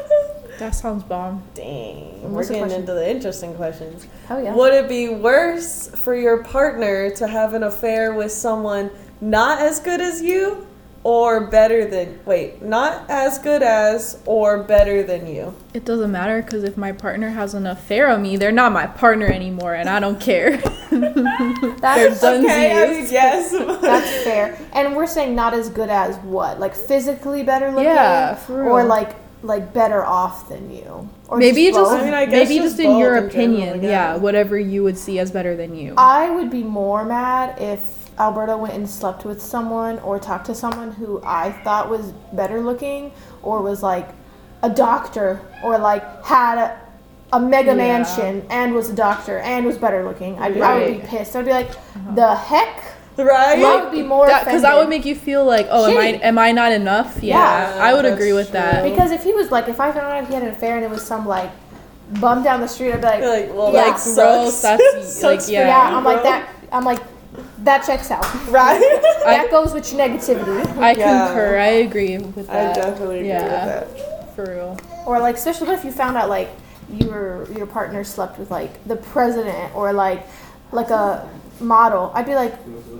[0.58, 1.44] That sounds bomb.
[1.54, 2.32] Dang.
[2.32, 2.80] We're getting question?
[2.80, 4.08] into the interesting questions.
[4.30, 4.56] Oh yeah.
[4.56, 8.90] Would it be worse for your partner to have an affair with someone
[9.22, 10.68] not as good as you
[11.06, 15.56] or better than wait, not as good as or better than you?
[15.76, 18.88] It doesn't matter because if my partner has an affair on me, they're not my
[18.88, 20.58] partner anymore, and I don't care.
[20.90, 22.44] That's, They're.
[22.44, 23.52] Okay, I mean, yes.
[23.82, 24.58] that's fair.
[24.74, 26.60] And we're saying not as good as what?
[26.60, 27.86] Like physically better looking?
[27.86, 28.72] Yeah, for real.
[28.72, 31.08] Or like like better off than you?
[31.28, 31.92] Or maybe just, both?
[31.92, 34.14] I mean, I guess maybe just just in your both in general, opinion, yeah.
[34.14, 35.94] yeah, whatever you would see as better than you.
[35.98, 40.56] I would be more mad if Alberto went and slept with someone or talked to
[40.56, 43.12] someone who I thought was better looking
[43.44, 44.08] or was like
[44.64, 46.80] a doctor or like had a,
[47.34, 47.76] a mega Yeah.
[47.76, 50.40] mansion and was a doctor and was better looking.
[50.40, 51.08] I'd be, I would be Uh-huh.
[51.10, 51.36] pissed.
[51.36, 51.72] I'd be like,
[52.16, 52.84] the heck?
[53.18, 53.60] right?
[53.60, 56.38] I would be more because that would make you feel like, oh, am I am
[56.38, 57.22] I not enough?
[57.24, 57.38] Yeah,
[57.76, 58.84] Yeah, I would agree with that.
[58.84, 60.90] Because if he was like, if I found out he had an affair and it
[60.90, 61.50] was some like
[62.20, 63.84] bum down the street, I'd be like, like, well, Yeah.
[63.86, 64.16] Like, sucks.
[64.16, 65.68] gross, that's- Sucks like, for yeah.
[65.68, 66.50] yeah, you, I'm like that.
[66.72, 67.00] I'm like,
[67.60, 68.26] that checks out.
[68.50, 68.80] Right?
[69.26, 70.66] that goes with your negativity.
[70.78, 71.28] I Yeah.
[71.28, 71.58] concur.
[71.58, 72.50] I agree with that.
[72.50, 72.76] I that.
[72.76, 73.80] definitely agree Yeah.
[73.82, 74.36] with that.
[74.36, 74.78] For real.
[75.06, 76.50] Or like, especially if you found out like
[76.90, 80.26] your your partner slept with like the president or like
[80.72, 81.28] like a
[81.60, 82.54] model, I'd be like,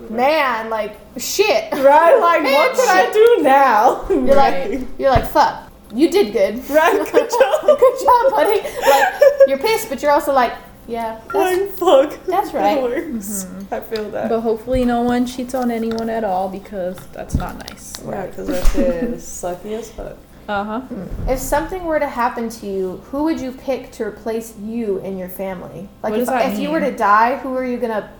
[0.10, 1.66] man, like shit.
[1.74, 2.16] Right?
[2.20, 2.86] Like, what Bitch.
[2.86, 4.06] can I do now?
[4.10, 4.72] You're Right.
[4.72, 6.68] like, you're like, fuck, you did good.
[6.70, 6.94] Right?
[7.12, 7.62] Good job.
[7.80, 8.62] good job, buddy.
[8.62, 9.14] Like,
[9.48, 10.54] you're pissed, but you're also like,
[10.88, 11.70] yeah, that's, Like,
[12.12, 12.26] fuck.
[12.26, 12.82] That's That right.
[12.82, 13.46] works.
[13.46, 13.74] Mm-hmm.
[13.74, 14.30] I feel that.
[14.30, 17.94] But hopefully, no one cheats on anyone at all because that's not nice.
[18.06, 20.18] Yeah, because that shit is sucky as fuck.
[20.48, 20.82] Uh huh.
[21.28, 25.18] If something were to happen to you, who would you pick to replace you in
[25.18, 25.90] your family?
[26.04, 28.12] Like What if, does that if you were to die, who are you gonna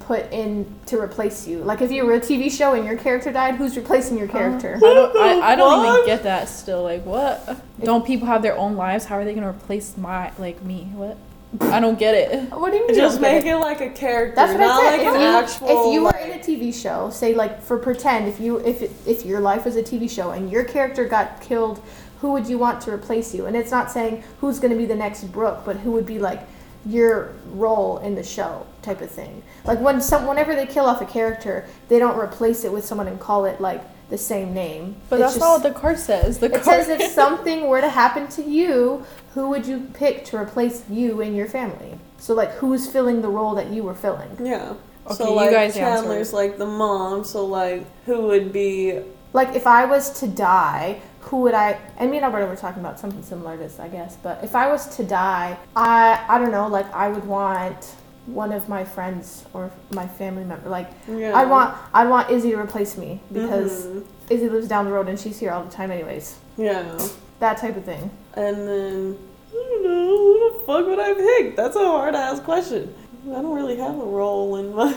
[0.00, 1.60] put in to replace you?
[1.64, 4.32] Like if you were a TV show and your character died, who's replacing your uh,
[4.32, 4.76] character?
[4.76, 5.16] I don't.
[5.16, 6.50] I, I don't even get that.
[6.50, 7.58] Still, like, what?
[7.82, 9.06] Don't people have their own lives?
[9.06, 10.90] How are they gonna replace my like me?
[10.92, 11.16] What?
[11.60, 12.50] I don't get it.
[12.52, 12.96] What do you mean?
[12.96, 13.48] Just don't make it?
[13.48, 14.98] it like a character, That's what not I said.
[14.98, 15.86] like if, an you, actual.
[15.88, 18.82] if you were like- in a TV show, say like for pretend, if you if
[19.06, 21.82] if your life was a TV show and your character got killed,
[22.20, 23.46] who would you want to replace you?
[23.46, 26.18] And it's not saying who's going to be the next Brooke, but who would be
[26.20, 26.46] like
[26.86, 29.42] your role in the show type of thing.
[29.64, 33.08] Like when some whenever they kill off a character, they don't replace it with someone
[33.08, 34.96] and call it like the same name.
[35.08, 36.38] But It's that's not what the card says.
[36.38, 40.24] The it card says if something were to happen to you, who would you pick
[40.26, 41.98] to replace you in your family?
[42.18, 44.36] So like who's filling the role that you were filling?
[44.40, 44.74] yeah.
[45.06, 45.80] Okay, so you like guys answer.
[45.80, 49.00] Chandler's like the mom, so like who would be
[49.32, 51.78] Like if I was to die, who would I?
[51.96, 54.16] And me and Alberto were talking about something similar to this, I guess.
[54.22, 56.68] But if I was to die, I I don't know.
[56.68, 57.94] Like I would want
[58.26, 60.68] one of my friends or my family member.
[60.68, 61.34] Like yeah.
[61.34, 64.04] I'd want I'd want Izzy to replace me because Mhm.
[64.28, 66.36] Izzy lives down the road and she's here all the time, anyways.
[66.58, 66.98] Yeah.
[67.40, 68.10] That type of thing.
[68.34, 69.18] And then
[69.50, 71.56] I don't know, who the fuck would I pick?
[71.56, 72.94] That's a hard ass question.
[73.26, 74.92] I don't really have a role in my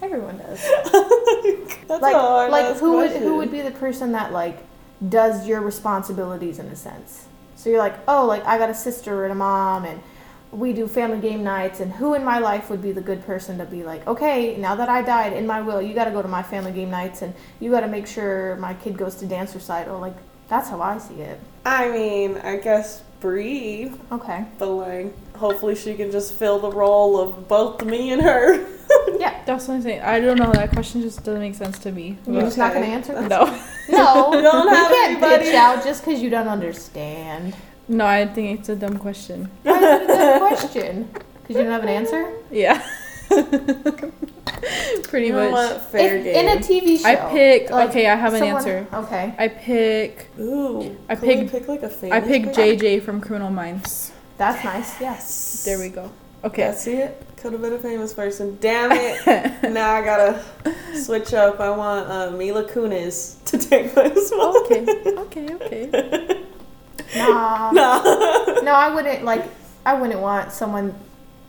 [0.00, 0.62] Everyone does.
[1.88, 3.22] That's like a hard like ass who would question.
[3.24, 4.64] who would be the person that like
[5.06, 9.24] does your responsibilities in a sense so you're like oh like i got a sister
[9.24, 10.00] and a mom and
[10.50, 13.58] we do family game nights and who in my life would be the good person
[13.58, 16.20] to be like okay now that i died in my will you got to go
[16.20, 19.26] to my family game nights and you got to make sure my kid goes to
[19.26, 20.16] dance recital like
[20.48, 25.94] that's how i see it I mean, I guess Bree, okay but like hopefully she
[25.94, 28.64] can just fill the role of both me and her.
[29.18, 30.00] yeah That's what I'm saying.
[30.00, 30.50] I don't know.
[30.52, 32.16] That question just doesn't make sense to me.
[32.26, 33.44] you're just not gonna answer No.
[33.90, 35.44] no You don't have you can't anybody?
[35.50, 37.54] bitch out just because you don't understand
[37.88, 39.50] No, I think it's a dumb question.
[39.64, 41.10] why is it a good question
[41.42, 42.80] because you don't have an answer Yeah.
[45.04, 45.52] Pretty You much.
[45.52, 45.82] what?
[45.90, 46.46] Fair If- game.
[46.48, 47.70] in a tv show I pick.
[47.70, 48.86] like, okay, I have an someone- answer.
[48.92, 50.28] okay I pick.
[50.38, 52.44] Ooh, I can we pick- pick like a famous I pick?
[52.46, 54.12] JJ from Criminal Minds.
[54.36, 55.00] That's nice.
[55.00, 55.00] Yes.
[55.00, 55.64] Yes.
[55.64, 56.10] There we go.
[56.44, 56.72] Okay.
[56.76, 57.20] See it.
[57.38, 58.56] Could have been a famous person.
[58.60, 59.62] Damn it.
[59.72, 60.42] now I gotta
[60.94, 61.58] switch up.
[61.60, 64.56] I want uh, Mila Kunis to take my spot.
[64.64, 64.86] okay.
[65.24, 65.54] Okay.
[65.54, 66.44] Okay.
[67.16, 67.70] Nah.
[67.72, 68.02] Nah.
[68.62, 69.44] No, I wouldn't like.
[69.86, 70.94] I wouldn't want someone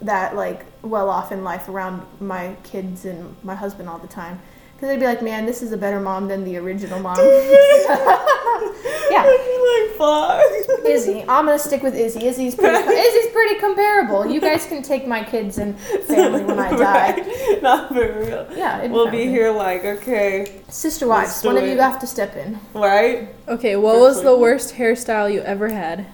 [0.02, 4.40] that like well off in life around my kids and my husband all the time.
[4.76, 7.18] Because they'd be like, man, this is a better mom than the original mom.
[9.12, 9.24] yeah.
[9.24, 10.42] like fuck.
[10.86, 12.26] Izzy, I'm gonna stick with Izzy.
[12.26, 12.78] Izzy's pretty.
[12.90, 14.26] Izzy's pretty comparable.
[14.26, 17.12] You guys can take my kids and family when I die.
[17.18, 17.62] Right.
[17.62, 18.48] Not for real.
[18.56, 22.00] Yeah, We'll fine be here like okay, Sister Let's wives, do one of you have
[22.00, 22.58] to step in.
[22.74, 23.28] right?
[23.50, 23.76] Okay.
[23.76, 26.06] What was the worst hairstyle you ever had?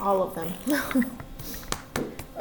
[0.00, 0.52] All of them.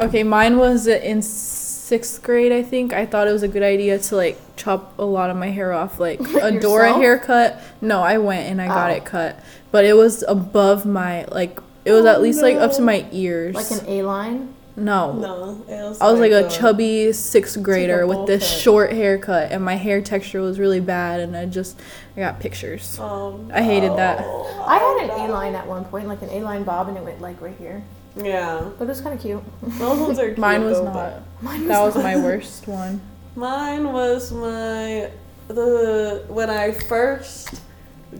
[0.01, 2.91] Okay, mine was in sixth grade, I think.
[2.91, 5.71] I thought it was a good idea to like chop a lot of my hair
[5.73, 7.61] off, like a Dora haircut.
[7.81, 8.93] No, I went and I got Oh.
[8.95, 9.39] it cut,
[9.71, 11.59] but it was above my like.
[11.85, 13.55] It was Oh, at least like up to my ears.
[13.55, 14.53] Like an A line.
[14.75, 15.13] no.
[15.13, 18.59] No, it was I was like a uh, chubby sixth grader with this cut.
[18.59, 21.79] short haircut, and my hair texture was really bad, and I just
[22.17, 22.97] I got pictures.
[22.99, 24.19] Um, I hated that.
[24.23, 25.29] oh, I had an.
[25.29, 27.55] A line at one point, like an A line bob, and it went like right
[27.59, 27.83] here.
[28.15, 29.41] Yeah, But it was kind of cute.
[29.79, 30.25] those ones are.
[30.27, 30.93] Cute, Mine was though, not.
[30.93, 32.03] but- Mine That was not.
[32.03, 33.01] my worst one.
[33.35, 35.09] Mine was my
[35.47, 37.61] the when I first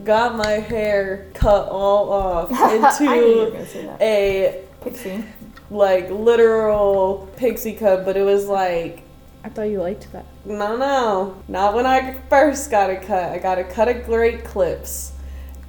[0.04, 4.00] got my hair cut all off I knew you were into gonna say that.
[4.02, 5.24] a Pixie.
[5.70, 9.02] like literal pixie cut, but it was like
[9.44, 10.24] I thought you liked that.
[10.46, 13.30] no, no, not when I first got it cut.
[13.32, 15.11] I got it cut at Great Clips,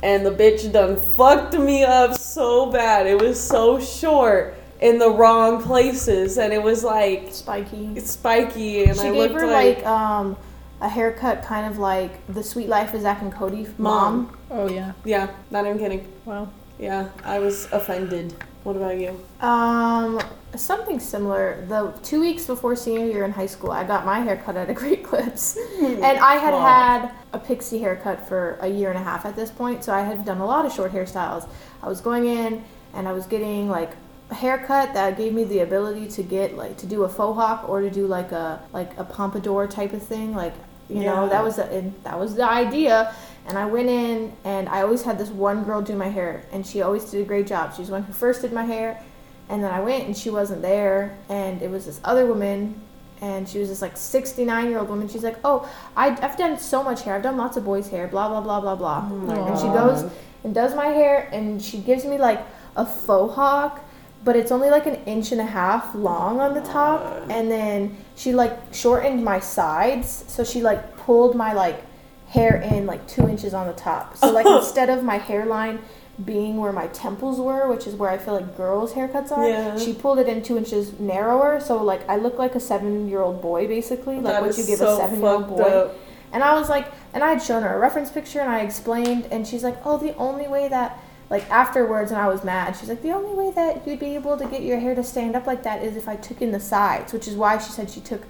[0.03, 3.07] and the bitch done fucked me up so bad.
[3.07, 7.97] It was so short in the wrong places, and it was like Spiky.
[8.01, 10.37] spiky, and she I gave looked her like, like, um
[10.81, 14.27] a haircut kind of like the Suite Life of Zack and Cody mom.
[14.27, 14.37] Mom.
[14.51, 14.91] Oh yeah.
[15.05, 16.05] yeah, not even kidding.
[16.25, 16.49] Wow.
[16.77, 18.35] Yeah, I was offended.
[18.63, 19.19] What about you?
[19.41, 20.21] Um,
[20.55, 21.65] something similar.
[21.67, 24.69] The two weeks before senior year in high school, I got my hair cut at
[24.69, 26.61] a Great Clips, and I had Wow.
[26.61, 29.83] had a pixie haircut for a year and a half at this point.
[29.83, 31.47] So I had done a lot of short hairstyles.
[31.81, 33.91] I was going in and I was getting like
[34.31, 37.67] a haircut that gave me the ability to get like to do a faux hawk
[37.67, 40.33] or to do like a like a pompadour type of thing.
[40.33, 40.53] Like
[40.89, 43.13] you know that was and that was the idea.
[43.45, 46.65] And I went in and I always had this one girl do my hair, and
[46.65, 47.73] she always did a great job.
[47.73, 49.01] She was the one who first did my hair,
[49.49, 52.81] and then I went and she wasn't there, and it was this other woman,
[53.21, 55.07] and she was this like 69 year old woman.
[55.07, 57.15] She's like, Oh, I, I've done so much hair.
[57.15, 59.01] I've done lots of boys' hair, blah, blah, blah, blah, blah.
[59.01, 60.09] My and she goes
[60.43, 63.81] and does my hair, and she gives me like a faux hawk,
[64.23, 67.97] but it's only like an inch and a half long on the top, and then
[68.15, 71.83] she like shortened my sides, so she like pulled my like
[72.33, 74.17] hair in like two inches on the top.
[74.17, 74.57] So like oh.
[74.59, 75.79] instead of my hairline
[76.23, 79.77] being where my temples were, which is where I feel like girls' haircuts are, Yeah.
[79.77, 81.59] she pulled it in two inches narrower.
[81.59, 84.95] So like I look like a seven-year-old boy basically, like That what you give so
[84.97, 85.61] a seven-year-old boy.
[85.63, 85.95] up.
[86.31, 89.27] And I was like, and I had shown her a reference picture and I explained,
[89.31, 90.97] and she's like, oh, the only way that,
[91.29, 94.37] like afterwards, and I was mad, she's like, the only way that you'd be able
[94.37, 96.59] to get your hair to stand up like that is if I took in the
[96.59, 98.23] sides, which is why she said she took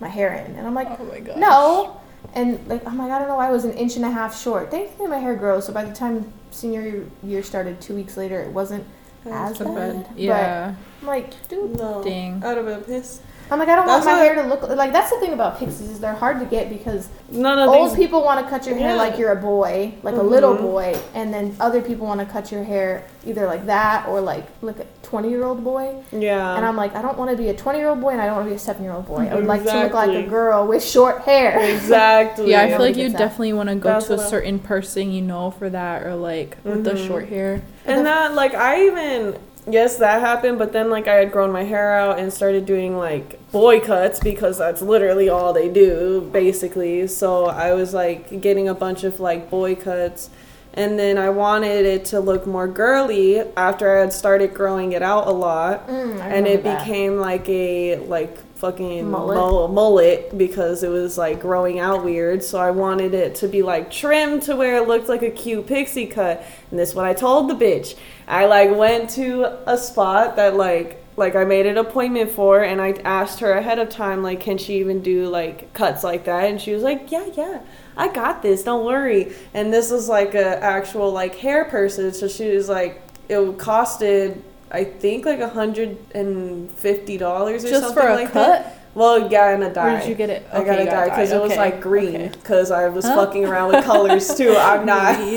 [0.00, 0.56] my hair in.
[0.56, 1.36] And I'm like, Oh my god.
[1.36, 1.99] no.
[2.34, 4.38] And like, I'm like, I don't know why I was an inch and a half
[4.38, 4.70] short.
[4.70, 8.40] Thankfully, my hair grows, so by the time senior year- year started two weeks later,
[8.40, 8.84] it wasn't
[9.26, 10.04] as So bad.
[10.04, 10.06] bad.
[10.16, 10.74] Yeah.
[11.00, 12.02] But I'm like, dude, No.
[12.02, 12.42] Dang.
[12.44, 13.22] I'd have been pissed.
[13.52, 14.92] I'm like, I don't That's want my hair to look like.
[14.92, 17.96] That's the thing about pixies is they're hard to get because None of old these.
[17.96, 18.94] people want to cut your hair Yeah.
[18.94, 20.60] like you're a boy, like a little Mhm.
[20.62, 24.44] boy, and then other people want to cut your hair either like that or like
[24.62, 25.92] look a 20 year old boy.
[26.12, 26.56] Yeah.
[26.56, 28.26] And I'm like, I don't want to be a 20 year old boy, and I
[28.26, 29.26] don't want to be a seven year old boy.
[29.28, 31.58] I would like to look like a girl with short hair.
[31.74, 32.50] exactly.
[32.52, 35.10] Yeah, I feel like you definitely want to go That's to a what certain person
[35.10, 37.06] you know for that, or like with the Mhm.
[37.08, 37.62] short hair.
[37.86, 39.36] And that, like, I even,
[39.68, 42.96] yes, that happened, but then, like, I had grown my hair out and started doing,
[42.96, 47.08] like, boy cuts because that's literally all they do, basically.
[47.08, 50.30] So I was, like, getting a bunch of, like, boy cuts.
[50.74, 55.02] And then I wanted it to look more girly after I had started growing it
[55.02, 55.88] out a lot.
[55.88, 56.80] Mm, and it that.
[56.80, 59.36] became like a like fucking Mullet?
[59.36, 59.70] mullet.
[59.72, 63.90] mullet because it was like growing out weird so i wanted it to be like
[63.90, 67.14] trimmed to where it looked like a cute pixie cut and this is what i
[67.14, 67.96] told the bitch
[68.28, 72.82] i like went to a spot that like like i made an appointment for and
[72.82, 76.44] i asked her ahead of time like can she even do like cuts like that
[76.44, 77.60] and she was like yeah yeah
[78.00, 82.26] i got this don't worry and this was like a actual like hair person so
[82.26, 84.40] she was like it costed
[84.72, 88.46] I think like a hundred and fifty dollars or Just something for a like cut?
[88.62, 88.76] that.
[88.94, 89.94] Well, yeah, and a dye.
[89.94, 90.46] Or did you get it?
[90.52, 92.28] I got Okay, a dye because it was Okay, like green okay.
[92.28, 93.16] because I was Huh?
[93.16, 94.54] fucking around with colors too.
[94.70, 95.18] I'm not.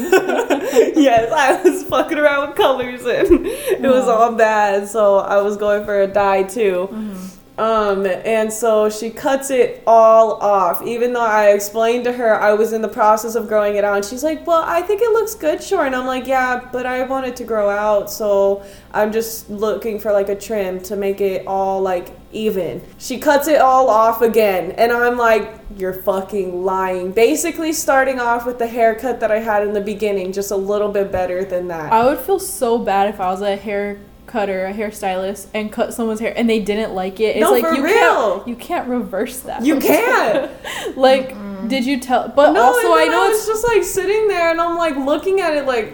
[1.08, 4.88] yes, I was fucking around with colors and it was all bad.
[4.88, 6.90] So I was going for a dye too.
[6.92, 7.28] Mm-hmm.
[7.58, 12.54] Um, and so she cuts it all off, even though I explained to her I
[12.54, 13.98] was in the process of growing it out.
[13.98, 15.86] And she's like, Well, I think it looks good, sure.
[15.86, 20.00] And I'm like, Yeah, but I want it to grow out, so I'm just looking
[20.00, 22.82] for like a trim to make it all like even.
[22.98, 27.12] She cuts it all off again, and I'm like, You're fucking lying.
[27.12, 30.90] Basically, starting off with the haircut that I had in the beginning, just a little
[30.90, 31.94] bit better than that.
[31.94, 34.00] I would feel so bad if I was a hair
[34.34, 37.36] cutter, a hairstylist, and cut someone's hair and they didn't like it.
[37.38, 37.94] It's No, like for you real.
[38.40, 39.64] can't you can't reverse that.
[39.64, 40.52] you can't.
[40.98, 41.36] like,
[41.70, 42.30] did you tell?
[42.30, 45.40] But No, also, I know was it's just like sitting there, and I'm like looking
[45.40, 45.94] at it, like,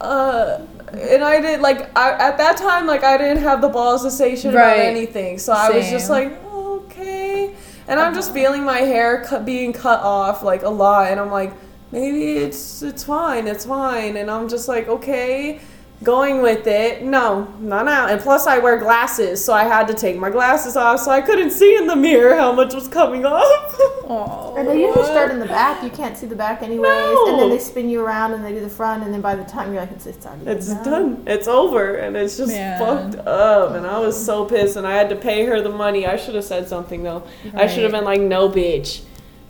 [0.00, 0.60] uh,
[0.92, 4.10] and I did like I, at that time, like I didn't have the balls to
[4.10, 7.54] say shit about anything, so I was just like, okay,
[7.88, 11.30] and I'm just feeling my hair cut, being cut off like a lot, and I'm
[11.32, 11.52] like,
[11.90, 15.58] maybe it's it's fine, it's fine, and I'm just like, okay.
[16.02, 18.06] Going with it, no, not now.
[18.06, 21.20] And plus, I wear glasses, so I had to take my glasses off, so I
[21.20, 23.78] couldn't see in the mirror how much was coming off.
[24.08, 24.54] Aw.
[24.54, 25.82] And they usually start in the back.
[25.84, 26.82] You can't see the back anyways.
[26.88, 27.28] no.
[27.32, 29.04] And then they spin you around and they do the front.
[29.04, 31.22] And then by the time you're like, it's, it's already It's done.
[31.26, 32.78] It's over, and it's just Man.
[32.78, 33.72] fucked up.
[33.72, 36.06] And I was so pissed, and I had to pay her the money.
[36.06, 37.24] I should have said something though.
[37.54, 39.02] I should have been like, "No, bitch,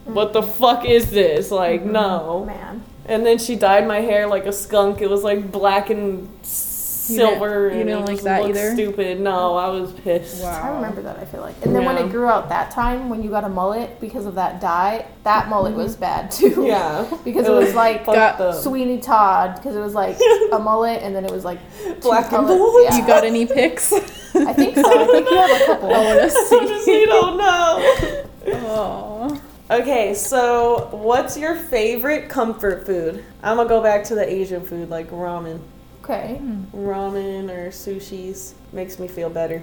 [0.05, 1.93] what the fuck is this?" Like, Mm-hmm.
[1.93, 2.45] no.
[2.45, 2.83] Man.
[3.11, 5.03] And then she dyed my hair like a skunk.
[5.03, 7.69] It was like black and silver.
[7.69, 8.73] you and didn't it like just that looked either?
[8.75, 9.21] Stupid.
[9.21, 10.43] No, I was pissed.
[10.43, 10.63] Wow.
[10.63, 11.57] I remember that, I feel like.
[11.65, 14.35] And then when it grew out that time, when you got a mullet because of
[14.37, 16.03] that dye, that mullet was mm-hmm.
[16.03, 16.67] bad too.
[16.67, 18.55] Yeah, Because it was like fucked Got.
[18.63, 20.17] Sweeney Todd, because it was like
[20.53, 21.59] a mullet and then it was like
[22.01, 22.59] Black and colors.
[22.59, 22.85] gold?
[22.85, 22.97] Yeah.
[22.97, 23.93] You got any pics?
[24.35, 24.85] I think so.
[24.87, 25.93] I think you have a couple.
[25.93, 27.01] I want to I just see.
[27.01, 28.27] you don't know.
[28.55, 29.41] Aw.
[29.71, 33.25] Okay, so what's your favorite comfort food?
[33.43, 35.61] I'm gonna go back to the Asian food like ramen.
[36.03, 36.41] Okay.
[36.75, 39.63] Ramen or sushis makes me feel better.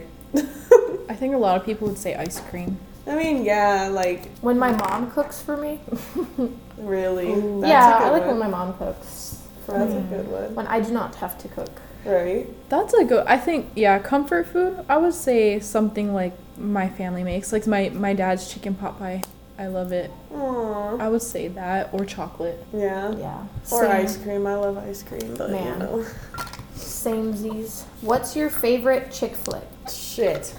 [1.10, 2.78] I think a lot of people would say ice cream.
[3.06, 5.82] I mean, yeah, like When my mom cooks for me.
[6.78, 7.34] really.
[7.60, 8.30] That's yeah, a good I like one.
[8.30, 9.42] when my mom cooks.
[9.66, 9.98] For That's me.
[10.00, 11.82] a good one, When I do not have to cook.
[12.06, 12.48] right?
[12.70, 13.26] That's a good.
[13.28, 14.86] I think yeah, comfort food.
[14.88, 19.22] I would say something like my family makes, like my my dad's chicken pot pie.
[19.60, 20.12] I love it.
[20.34, 21.00] Aww.
[21.02, 22.64] I would say that or chocolate.
[22.74, 23.12] Yeah.
[23.18, 23.44] Yeah.
[23.72, 23.92] Or Same.
[23.92, 24.46] ice cream.
[24.46, 25.66] I love ice cream, but Man.
[25.74, 26.06] you know,
[26.76, 27.84] Samesies.
[28.02, 29.64] What's your favorite chick flick?
[29.92, 30.54] shit.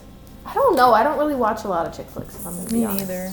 [0.47, 0.95] I don't know.
[0.95, 2.35] I don't really watch a lot of chick flicks.
[2.37, 3.01] If I'm gonna be Me honest.
[3.09, 3.31] neither.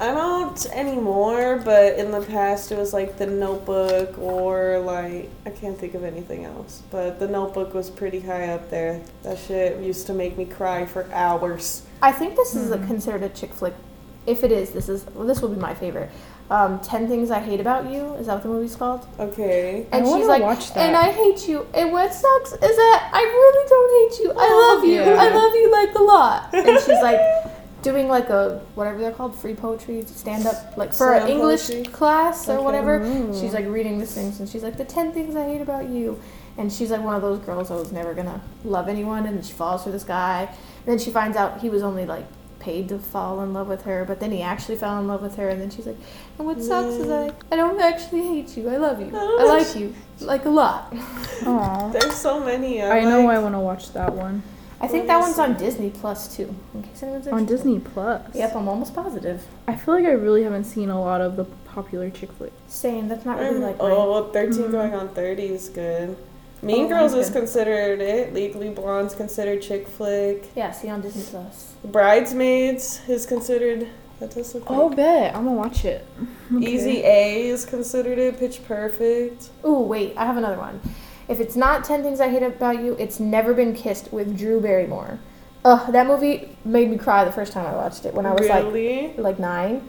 [0.00, 5.50] I don't anymore, but in the past it was like The Notebook or like I
[5.50, 6.82] can't think of anything else.
[6.90, 9.00] But The Notebook was pretty high up there.
[9.22, 11.82] That shit used to make me cry for hours.
[12.02, 12.86] I think this is a, Mhm.
[12.86, 13.74] considered a chick flick.
[14.26, 16.10] If it is, this is well, this will be my favorite.
[16.48, 18.14] Um, Ten Things I Hate About You.
[18.14, 19.06] Is that what the movie's called?
[19.18, 19.86] Okay.
[19.92, 20.78] I And wanna she's like, watch that.
[20.86, 21.66] and I hate you.
[21.74, 24.32] And what sucks is that I really don't hate you.
[24.36, 25.00] I love you.
[25.00, 25.20] Yeah.
[25.20, 26.50] I love you like a lot.
[26.54, 27.20] And she's like
[27.82, 31.84] doing like a whatever they're called, free poetry, stand up, like for an English poetry?
[31.92, 32.64] class or Okay.
[32.64, 33.02] whatever.
[33.04, 33.38] Ooh.
[33.40, 36.20] She's like reading these things, and she's like, the ten things I hate about you.
[36.58, 39.52] And she's like one of those girls that was never gonna love anyone, and she
[39.52, 40.42] falls for this guy.
[40.42, 42.26] And then she finds out he was only like
[42.66, 45.36] paid to fall in love with her, but then he actually fell in love with
[45.36, 45.48] her.
[45.48, 45.96] And then she's like,
[46.36, 48.68] and what sucks is I, I don't actually hate you.
[48.68, 49.10] I love you.
[49.16, 50.92] I like you like a lot.
[51.46, 51.90] Aw.
[51.90, 52.82] There's so many.
[52.82, 53.28] I, I know.
[53.28, 54.42] I want to watch that one
[54.80, 56.54] I think that one's on Disney Plus too.
[56.74, 57.46] In case anyone's on.
[57.46, 58.22] Disney Plus.
[58.34, 59.46] Yep, I'm almost positive.
[59.68, 62.54] I feel like I really haven't seen a lot of the popular chick flicks.
[62.68, 63.08] Same.
[63.08, 63.84] That's not really like my.
[63.90, 64.70] oh, 13 Mhm.
[64.72, 66.16] going on 30 is good.
[66.62, 68.32] Mean Oh, Girls is considered it.
[68.34, 70.48] Legally Blonde's considered chick flick.
[70.56, 71.74] Yeah, see on Disney Plus.
[71.84, 73.88] Bridesmaids is considered.
[74.20, 74.96] That does look Oh, like.
[74.96, 76.06] bet I'm gonna watch it.
[76.54, 76.64] Okay.
[76.64, 78.38] Easy A is considered it.
[78.38, 79.50] Pitch Perfect.
[79.66, 80.80] Ooh, wait, I have another one.
[81.28, 84.60] If it's not 10 Things I Hate About You, it's Never Been Kissed with Drew
[84.60, 85.18] Barrymore.
[85.64, 88.48] Ugh, that movie made me cry the first time I watched it when I was
[88.48, 89.12] like really?
[89.18, 89.88] like nine.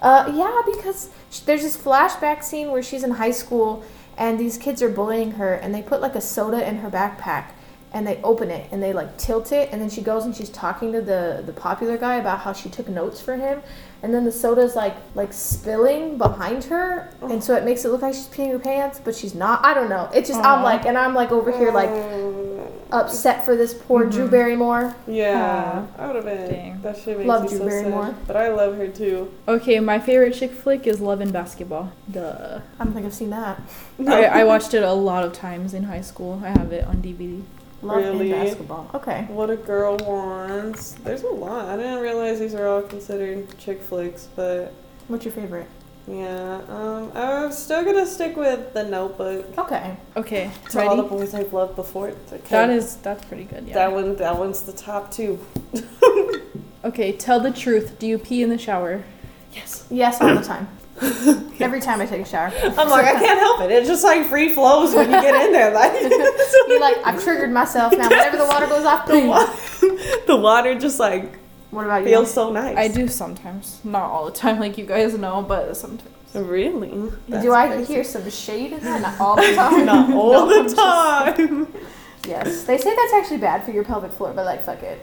[0.00, 3.82] Uh, yeah, because sh- there's this flashback scene where she's in high school
[4.18, 7.52] and these kids are bullying her and they put like a soda in her backpack
[7.92, 10.50] and they open it and they like tilt it and then she goes and she's
[10.50, 13.62] talking to the the popular guy about how she took notes for him
[14.02, 18.02] and then the soda's like like spilling behind her and so it makes it look
[18.02, 20.84] like she's peeing her pants but she's not i don't know it's just i'm like
[20.84, 24.30] and i'm like over here like Mm, upset for this poor drew Mhm.
[24.30, 26.50] barrymore yeah, I would have been.
[26.50, 26.80] Dang.
[26.82, 28.06] That shit makes Love me Drew so Barrymore.
[28.06, 28.26] sad.
[28.26, 29.30] But I love her too.
[29.46, 31.92] Okay, my favorite chick flick is Love and Basketball.
[32.10, 32.60] Duh.
[32.78, 33.60] i don't think i've seen that
[34.06, 36.40] I, I watched it a lot of times in high school.
[36.44, 37.42] I have it on DVD.
[37.82, 38.32] Love Really?
[38.32, 40.92] and basketball okay What a Girl Wants.
[41.04, 41.66] There's a lot.
[41.66, 44.72] I didn't realize these are all considered chick flicks, but
[45.08, 45.66] what's your favorite
[46.10, 46.62] yeah.
[46.70, 49.58] Um, I'm still gonna stick with The Notebook.
[49.58, 52.08] okay Okay, To all the boys I've loved before.
[52.32, 52.38] Okay.
[52.48, 53.68] That is that's pretty good.
[53.68, 53.74] Yeah.
[53.74, 54.16] that one.
[54.16, 55.38] That one's the top two.
[56.84, 57.98] Okay, tell the truth.
[57.98, 59.02] Do you pee in the shower?
[59.52, 59.86] Yes.
[59.90, 60.68] Yes, all the time.
[61.60, 62.52] Every time I take a shower.
[62.62, 63.70] I'm like I can't help it.
[63.70, 65.72] It just like free flows when you get in there.
[65.72, 65.92] Like
[66.68, 68.08] You're like, I've triggered myself now.
[68.08, 69.26] Whenever the water goes off, the boom.
[69.28, 69.52] water,
[70.26, 71.36] the water just like
[71.70, 72.08] What about you?
[72.08, 72.76] feels so nice.
[72.76, 76.10] I do sometimes, not all the time, like you guys know, but sometimes.
[76.34, 77.10] Really?
[77.28, 77.94] That's Do I crazy.
[77.94, 79.00] hear some shade in that?
[79.00, 79.86] Not all the time.
[79.86, 81.66] Not all No, I'm the just- time.
[82.26, 82.64] Yes.
[82.64, 85.02] They say that's actually bad for your pelvic floor, but like, fuck it.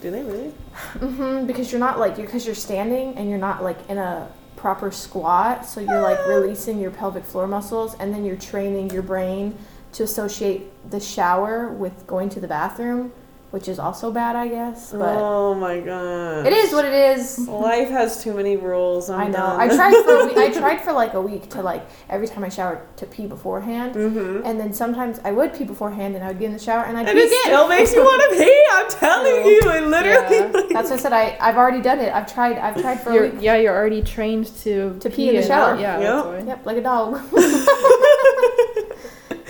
[0.00, 0.52] Do they really?
[0.94, 1.46] Mm-hmm.
[1.46, 4.90] because you're not like, you because you're standing and you're not like in a proper
[4.90, 5.66] squat.
[5.66, 9.56] So you're like releasing your pelvic floor muscles and then you're training your brain
[9.92, 13.12] to associate the shower with going to the bathroom,
[13.50, 14.92] which is also bad, I guess.
[14.92, 16.46] But oh my god.
[16.46, 17.48] it is what it is.
[17.48, 19.08] Life has too many rules.
[19.08, 19.32] I'm I know.
[19.32, 19.60] Done.
[19.60, 22.44] I tried for a week, I tried for like a week to like every time
[22.44, 24.44] I showered to pee beforehand, Mm-hmm.
[24.44, 26.96] and then sometimes I would pee beforehand and I would get in the shower and
[26.98, 27.40] I'd And pee it again.
[27.44, 28.64] still makes you want to pee.
[28.72, 30.36] I'm telling you, it literally.
[30.36, 30.66] Yeah.
[30.74, 31.12] That's what I said.
[31.12, 32.12] I I've already done it.
[32.12, 32.58] I've tried.
[32.58, 33.40] I've tried for You're, week.
[33.40, 35.78] yeah, you're already trained to To pee in the shower.
[35.80, 35.98] Yeah,
[36.36, 36.46] Yep.
[36.48, 37.20] Yep, like a dog.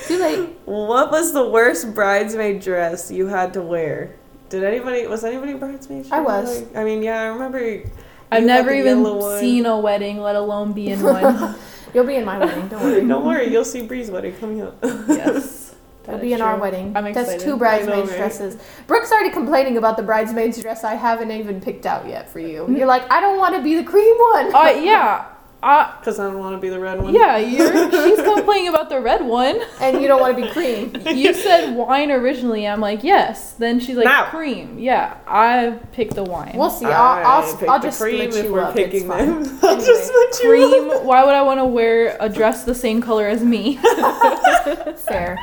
[0.09, 0.49] Too late.
[0.65, 4.17] What was the worst bridesmaid dress you had to wear?
[4.49, 5.07] Did anybody?
[5.07, 6.11] Was anybody bridesmaid?
[6.11, 6.63] I was.
[6.63, 7.83] Like- I mean, yeah, I remember.
[8.33, 9.05] I've never even
[9.39, 11.57] seen a wedding, let alone be in one.
[11.95, 12.69] You'll be in my wedding.
[12.69, 13.07] Don't worry.
[13.07, 14.77] Don't worry, you'll see Bree's wedding coming up.
[14.83, 15.75] yes.
[16.07, 16.97] You'll be is in our wedding.
[16.97, 18.07] I'm That's two I know, right?
[18.07, 18.57] dresses.
[18.87, 22.67] Brooke's already complaining about the bridesmaids dress I haven't even picked out yet for you.
[22.69, 24.55] You're like, I don't want to be the cream one.
[24.55, 25.27] Uh, yeah.
[25.61, 27.13] Uh, Because I don't want to be the red one.
[27.15, 29.61] yeah, you're, she's complaining about the red one.
[29.81, 30.95] and you don't want to be cream.
[31.17, 32.65] You said wine originally.
[32.67, 33.55] I'm like, yes.
[33.55, 34.27] Then she's like, No.
[34.31, 34.79] cream.
[34.79, 36.53] Yeah, I picked the wine.
[36.55, 36.87] We'll see.
[36.87, 36.93] I
[37.23, 38.77] I'll, I'll, picked I'll the just cream split if you we're up.
[38.77, 39.43] It's picking fine.
[39.43, 39.59] them.
[39.63, 39.87] I'll Anyway.
[39.87, 40.91] just split you cream.
[40.91, 41.03] up.
[41.03, 43.77] Why would I want to wear a dress the same color as me?
[45.09, 45.39] Fair.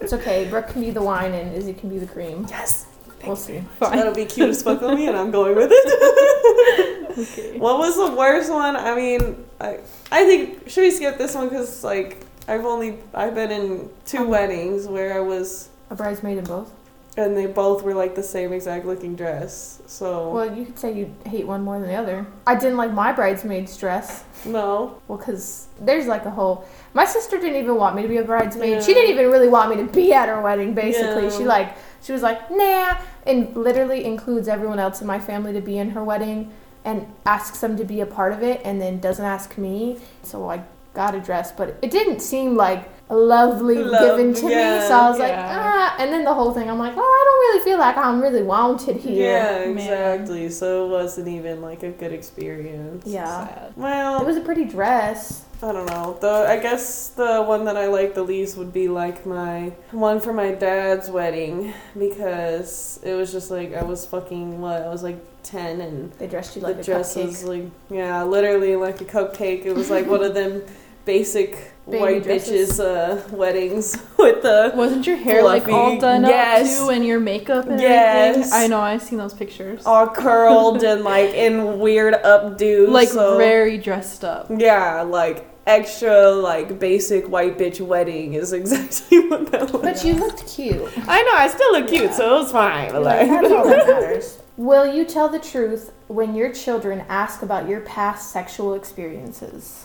[0.00, 0.46] It's okay.
[0.50, 2.46] Brooke can be the wine and Izzy can be the cream.
[2.50, 2.86] Yes.
[3.26, 3.62] We'll see.
[3.80, 3.96] Fine.
[3.96, 6.32] That'll be cute as fuck on me, and I'm going with it.
[7.18, 7.58] Okay.
[7.58, 8.76] what was the worst one?
[8.76, 9.78] I mean, I
[10.12, 14.18] I think should we skip this one because like I've only I've been in two
[14.18, 16.70] Um, weddings where I was A bridesmaid in both.
[17.16, 19.80] and they both were like the same exact looking dress.
[19.86, 22.26] So Well, you could say you hate one more than the other.
[22.46, 24.22] I didn't like my bridesmaid's dress.
[24.44, 26.66] no, Well, because there's like a whole.
[26.92, 28.70] My sister didn't even want me to be a bridesmaid.
[28.72, 28.80] Yeah.
[28.82, 31.24] She didn't even really want me to be at her wedding, basically.
[31.24, 31.38] Yeah.
[31.38, 31.68] She like.
[32.02, 35.90] She was like, nah, and literally includes everyone else in my family to be in
[35.90, 36.52] her wedding.
[36.84, 39.98] and asks them to be a part of it and then doesn't ask me.
[40.22, 40.62] So I
[40.94, 44.52] got a dress, but it didn't seem like a lovely Love, given to me.
[44.86, 45.96] So I was like, ah.
[45.98, 48.44] And then the whole thing, I'm like, oh, I don't really feel like I'm really
[48.44, 49.32] wanted here.
[49.32, 49.78] Yeah, man.
[49.78, 50.48] exactly.
[50.48, 53.04] So it wasn't even like a good experience.
[53.04, 53.48] Yeah.
[53.48, 53.72] Sad.
[53.74, 55.44] Well, It was a pretty dress.
[55.62, 56.18] I don't know.
[56.20, 60.20] The I guess the one that I like the least would be like my one
[60.20, 65.02] for my dad's wedding because it was just like I was fucking what I was
[65.02, 67.24] like ten and They dressed you like the a dress cupcake.
[67.26, 69.64] was like yeah literally like a cupcake.
[69.64, 70.62] It was like one of them
[71.06, 72.78] basic white dresses.
[72.78, 76.80] bitches uh, weddings with the Wasn't your hair like all done Yes.
[76.80, 78.36] up too, and your makeup and Yes.
[78.36, 78.52] everything?
[78.52, 78.80] I know.
[78.80, 79.82] I've seen those pictures.
[79.86, 82.88] all curled and like in weird updo.
[82.88, 84.48] like so, very dressed up.
[84.56, 89.82] yeah, like extra like basic white bitch wedding is exactly what that was.
[89.82, 90.90] But you looked cute.
[91.08, 92.92] I know, I still look cute, so it was fine.
[92.92, 94.38] But Like, like, that's all that matters.
[94.56, 99.84] Will you tell the truth when your children ask about your past sexual experiences?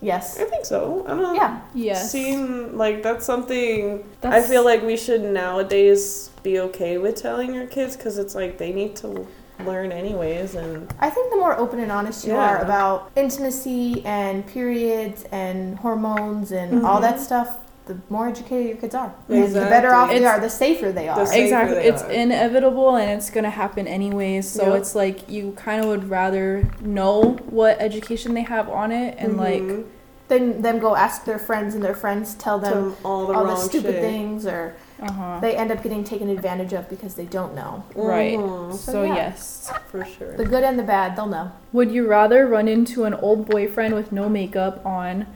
[0.00, 0.38] Yes.
[0.38, 1.04] I think so.
[1.06, 1.34] I don't know.
[1.34, 1.60] Yeah.
[1.74, 2.10] Yes.
[2.10, 7.66] Seem like that's something I feel like we should nowadays be okay with telling our
[7.66, 9.26] kids because it's like they need to
[9.64, 12.48] learn anyways and I think the more open and honest you Yeah.
[12.48, 17.02] are about intimacy and periods and hormones and all mm-hmm.
[17.02, 17.58] that stuff,
[17.88, 19.12] the more educated your kids are.
[19.28, 20.18] And the better off Exactly.
[20.20, 21.18] they are, the safer they are.
[21.18, 22.10] The safer exactly they it's are.
[22.12, 24.76] inevitable and it's gonna happen anyways so Yep.
[24.78, 29.36] it's like you kind of would rather know what education they have on it and
[29.36, 29.84] like Mhm.
[30.28, 33.56] then them go ask their friends and their friends tell them all the all the
[33.56, 34.02] stupid shit.
[34.02, 37.82] things or uh-huh they end up getting taken advantage of because they don't know.
[37.94, 39.14] right Mhm, so, So, yeah.
[39.14, 40.36] yes for sure.
[40.36, 41.50] The good and the bad, they'll know.
[41.72, 45.26] would you rather run into an old boyfriend with no makeup on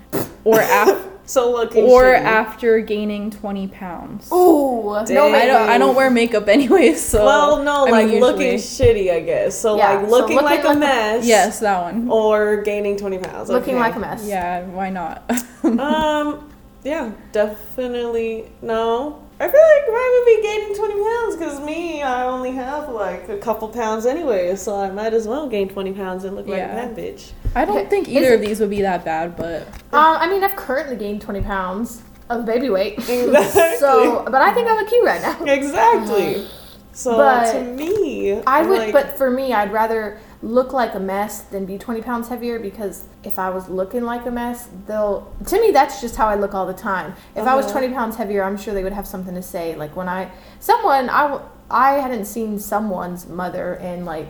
[0.45, 2.19] or af- So looking or shitty.
[2.21, 5.15] after gaining 20 pounds Ooh, Dang.
[5.15, 8.55] no I don't I don't wear makeup anyway so well, no, I like usually- looking
[8.57, 9.59] shitty, I guess.
[9.59, 11.25] So Yeah, like so looking, looking like, like a a- mess.
[11.27, 13.49] yes that one Or gaining twenty pounds.
[13.49, 13.81] Looking okay.
[13.83, 14.27] like a mess.
[14.27, 15.31] yeah why not
[15.65, 16.49] um,
[16.85, 19.23] yeah, definitely no.
[19.39, 23.29] I feel like I would be gaining twenty pounds because me, I only have like
[23.29, 26.59] a couple pounds anyway, so I might as well gain twenty pounds and look like
[26.59, 26.85] Yeah.
[26.85, 27.31] a bad bitch.
[27.55, 30.29] I don't think Is either it- of these would be that bad but Um, I
[30.29, 32.99] mean, I've currently gained 20 pounds of baby weight.
[33.09, 33.77] Exactly.
[33.79, 35.45] So, but I think I look cute right now.
[35.47, 36.47] Exactly.
[36.95, 40.95] So But to me, I I'm would, like, but for me, I'd rather look like
[40.95, 44.69] a mess than be 20 pounds heavier because if I was looking like a mess,
[44.87, 47.15] they'll, to me, that's just how I look all the time.
[47.35, 47.79] If I was Uh-huh.
[47.81, 49.75] 20 pounds heavier, I'm sure they would have something to say.
[49.75, 50.31] Like when I,
[50.61, 54.29] someone, I, w- I hadn't seen someone's mother in like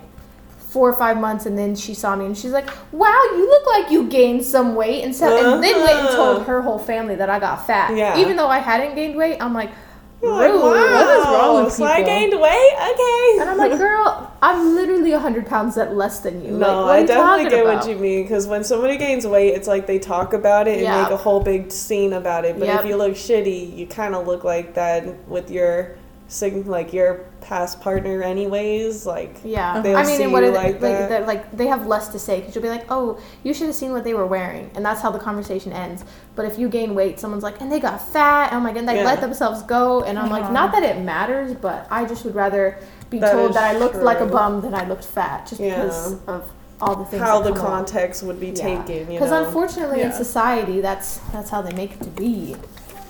[0.73, 3.67] four or five months and then she saw me and she's like, wow, you look
[3.67, 5.05] like you gained some weight.
[5.05, 6.17] And so, and then went and Uh-huh.
[6.17, 7.95] told her whole family that I got fat.
[7.97, 8.17] Yeah.
[8.19, 9.71] Even though I hadn't gained weight, I'm like,
[10.23, 10.63] You're like, rude.
[10.63, 12.75] wow, What is wrong with so I gained weight.
[12.91, 13.41] Okay.
[13.41, 16.53] And I'm like, girl, I'm literally 100 pounds at less than you.
[16.53, 17.77] No, like, I definitely get about?
[17.85, 20.83] what you mean because when somebody gains weight, it's like they talk about it and
[20.83, 21.03] Yeah.
[21.03, 22.59] make a whole big scene about it.
[22.59, 22.81] But Yep.
[22.81, 25.97] if you look shitty, you kind of look like that with your
[26.33, 29.07] sig- like your past partner, anyways.
[29.07, 31.09] Like Yeah, They'll I mean, see what you are they, like like, that.
[31.09, 33.75] they're, like they have less to say because you'll be like, oh, you should have
[33.77, 36.05] seen what they were wearing, and that's how the conversation ends.
[36.35, 38.89] But if you gain weight, someone's like, and they got fat, and I'm like, and
[38.89, 39.05] they Yeah.
[39.05, 40.53] let themselves go, and I'm like, Uh-huh.
[40.53, 42.79] not that it matters, but I just would rather
[43.11, 45.77] be That told that I looked like a bum than I looked fat, just Yeah.
[45.77, 46.49] because of
[46.81, 47.23] all the things.
[47.23, 47.85] how the come along.
[47.85, 49.05] context would be taken.
[49.07, 49.45] Because know.
[49.45, 52.57] unfortunately, in society, that's that's how they make it to be.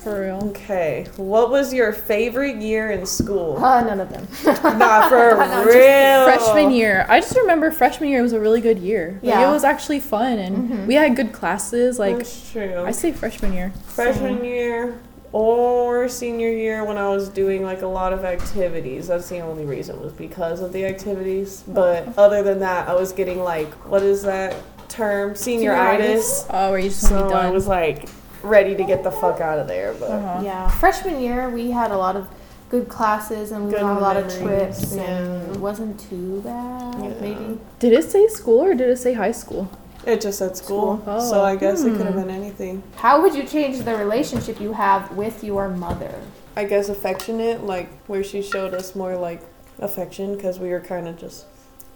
[0.03, 3.63] For real okay, what was your favorite year in school?
[3.65, 4.27] Uh, none of them.
[4.79, 6.25] Not for No, real.
[6.25, 9.49] freshman year i just remember freshman year was a really good year like, Yeah.
[9.49, 10.87] it was actually fun and Mhm.
[10.87, 12.83] we had good classes like That's true.
[12.85, 14.99] i say freshman year freshman year
[15.33, 19.09] or senior year when I was doing like a lot of activities.
[19.09, 21.65] That's the only reason was because of the activities.
[21.67, 24.55] But other than that, I was getting like what is that
[24.91, 25.33] term?
[25.33, 26.45] Senioritis.
[26.51, 28.11] oh where you just So be I was like
[28.43, 29.95] ready to get the fuck out of there.
[29.95, 30.43] But uh-huh.
[30.45, 32.29] Yeah, freshman year we had a lot of
[32.69, 36.01] good classes and we Good went on a lot of memories, trips and it wasn't
[36.01, 36.95] too bad.
[37.03, 37.15] Yeah.
[37.21, 39.69] Maybe did it say school or did it say high school
[40.05, 40.99] it just said school.
[41.03, 41.21] School.
[41.21, 41.45] So Oh.
[41.45, 42.23] I guess it could have Hmm.
[42.23, 42.83] been anything.
[42.97, 46.13] how would you change the relationship you have with your mother?
[46.57, 49.43] I guess affectionate, like where she showed us more like
[49.79, 51.45] affection because we were kind of just.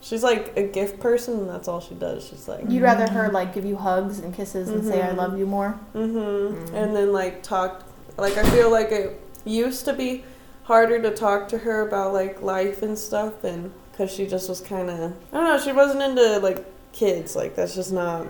[0.06, 2.24] She's like a gift person, and that's all she does.
[2.28, 5.16] She's like, You'd rather her like give you hugs and kisses and say I Mhm.
[5.16, 5.80] love you more.
[5.96, 6.76] Mm-hmm.
[6.76, 7.82] And then like talk,
[8.16, 10.22] like I feel like it used to be
[10.62, 14.60] harder to talk to her about like life and stuff, and because she just was
[14.60, 17.34] kind of I don't know, she wasn't into like kids.
[17.34, 18.26] Like that's just not.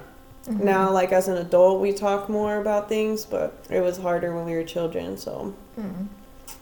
[0.48, 0.60] Mhm.
[0.60, 4.46] Now, like as an adult, we talk more about things, but it was harder when
[4.46, 5.18] we were children.
[5.18, 6.06] So Mhm.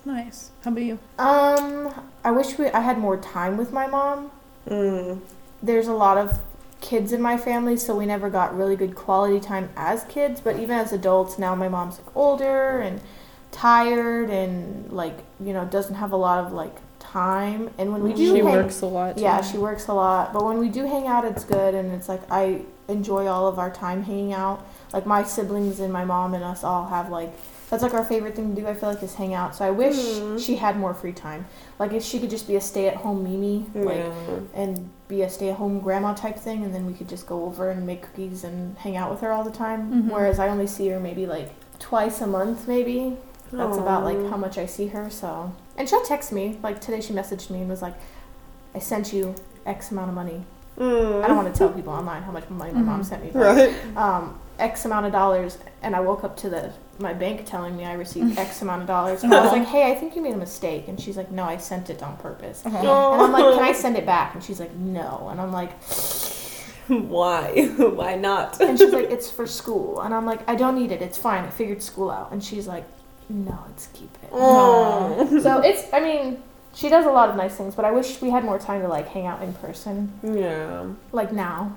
[0.04, 1.92] nice how about you Um,
[2.24, 4.32] I wish we I had more time with my mom.
[4.68, 5.20] Mm,
[5.62, 6.40] There's a lot of
[6.80, 10.40] kids in my family, so we never got really good quality time as kids.
[10.40, 13.00] But even as adults, now my mom's like older and
[13.50, 17.70] tired and like you know doesn't have a lot of like time.
[17.78, 19.18] And when we do, she hang- works a lot.
[19.18, 20.32] Yeah, she works a lot.
[20.32, 23.58] But when we do hang out, it's good, and it's like I enjoy all of
[23.58, 24.66] our time hanging out.
[24.92, 27.32] Like my siblings and my mom and us all have like
[27.70, 28.68] that's like our favorite thing to do.
[28.68, 29.54] I feel like is hang out.
[29.56, 30.38] So I wish Mhm.
[30.44, 31.46] she had more free time.
[31.78, 34.12] Like if she could just be a stay-at-home Mimi, like yeah.
[34.54, 37.86] and be a stay-at-home grandma type thing, and then we could just go over and
[37.86, 39.90] make cookies and hang out with her all the time.
[40.08, 40.12] Mhm.
[40.12, 43.16] Whereas I only see her maybe like twice a month, maybe.
[43.52, 45.08] That's about like how much I see her.
[45.10, 46.58] So, and she'll text me.
[46.62, 47.94] Like today, she messaged me and was like,
[48.74, 49.34] "I sent you
[49.64, 50.44] X amount of money."
[50.78, 51.22] Mm.
[51.22, 53.04] I don't want to tell people online how much money my mom Mhm.
[53.04, 53.72] sent me, but Right.
[53.96, 57.84] um, X amount of dollars, and I woke up to the my bank telling me
[57.84, 60.34] I received X amount of dollars, and I was like, "Hey, I think you made
[60.34, 62.76] a mistake," and she's like, "No, I sent it on purpose." Uh-huh.
[62.78, 65.72] And I'm like, "Can I send it back?" And she's like, "No," and I'm like,
[66.88, 67.66] Why?
[67.78, 68.60] Why not?
[68.60, 71.00] and she's like, "It's for school," and I'm like, "I don't need it.
[71.02, 71.44] It's fine.
[71.44, 72.84] I figured school out," and she's like,
[73.28, 75.38] "No, let's keep it." Oh.
[75.42, 76.42] so it's, I mean,
[76.74, 78.88] she does a lot of nice things, but I wish we had more time to
[78.88, 80.86] like hang out in person, Yeah.
[81.12, 81.74] like now,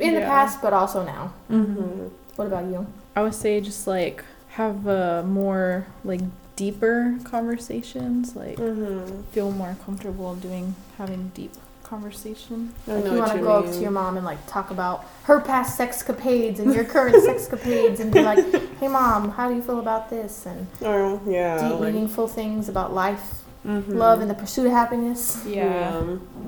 [0.00, 1.32] in the past, but also now.
[1.50, 2.08] Mm-hmm.
[2.36, 2.86] What about you?
[3.14, 4.24] I would say just like
[4.58, 6.20] have uh, more like
[6.56, 8.34] deeper conversations.
[8.36, 9.22] Like Mm-hmm.
[9.32, 11.52] feel more comfortable doing having deep
[11.84, 12.74] conversation.
[12.86, 15.40] Like you want to you go up to your mom and like talk about her
[15.40, 18.44] past sexcapades and your current sexcapades and be like,
[18.80, 21.56] "Hey mom, how do you feel about this?" and Oh, yeah.
[21.68, 23.94] deep, like- meaningful things about life, Mhm.
[23.94, 25.42] love, and the pursuit of happiness.
[25.46, 26.02] Yeah.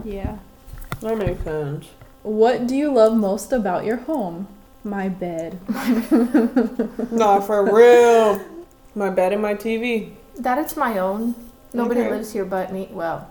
[0.05, 0.37] Yeah.
[1.01, 1.87] That makes sense.
[2.23, 4.47] What do you love most about your home?
[4.85, 5.59] My bed.
[7.13, 8.41] no, for real.
[8.95, 10.13] My bed and my TV.
[10.39, 11.35] That it's my own.
[11.73, 12.11] Nobody Okay.
[12.11, 12.89] lives here but me.
[12.91, 13.29] Well,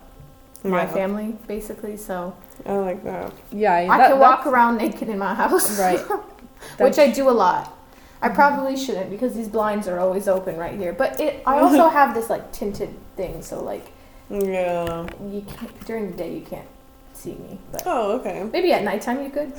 [0.63, 1.97] my Yeah, family basically.
[1.97, 2.35] So
[2.65, 3.33] I like that.
[3.51, 3.73] Yeah.
[3.73, 5.79] I that- can walk around naked in my house.
[5.79, 5.99] Right.
[6.79, 7.75] which I do a lot.
[8.21, 10.93] I probably shouldn't because these blinds are always open right here.
[10.93, 13.91] But it, I also have this like tinted thing, so like
[14.29, 15.07] Yeah.
[15.25, 16.67] you can't during the day you can't
[17.20, 18.43] see me, but Oh, okay.
[18.51, 19.53] maybe at nighttime you could.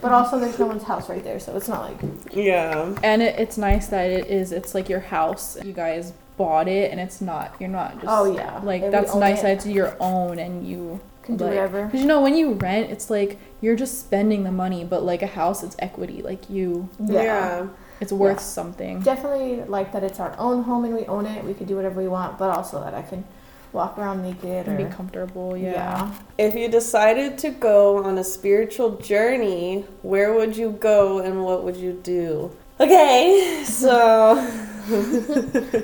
[0.00, 1.98] But also there's no one's house right there, so it's not like
[2.32, 2.94] Yeah.
[3.02, 4.52] And it, it's nice that it is.
[4.52, 5.56] It's like your house.
[5.64, 7.54] You guys bought it, and it's not.
[7.60, 8.06] You're not just.
[8.08, 11.00] oh yeah, Like And that's nice it, that it's your own, and you.
[11.22, 11.88] can do like- whatever.
[11.88, 15.22] Cause you know when you rent, it's like you're just spending the money, but like
[15.22, 16.20] a house, it's equity.
[16.20, 17.68] Like you, Yeah.
[18.00, 18.42] it's worth Yeah.
[18.58, 19.00] something.
[19.02, 21.44] Definitely like that it's our own home and we own it.
[21.44, 23.22] We could do whatever we want, but also that I can
[23.72, 25.56] walk around naked And or be comfortable.
[25.56, 26.12] Yeah.
[26.38, 31.64] If you decided to go on a spiritual journey, where would you go and what
[31.64, 32.50] would you do?
[32.80, 34.34] Okay, so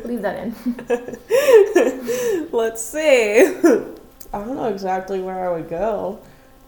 [0.05, 0.55] leave that in.
[2.53, 3.47] let's see.
[4.33, 6.21] I don't know exactly where I would go.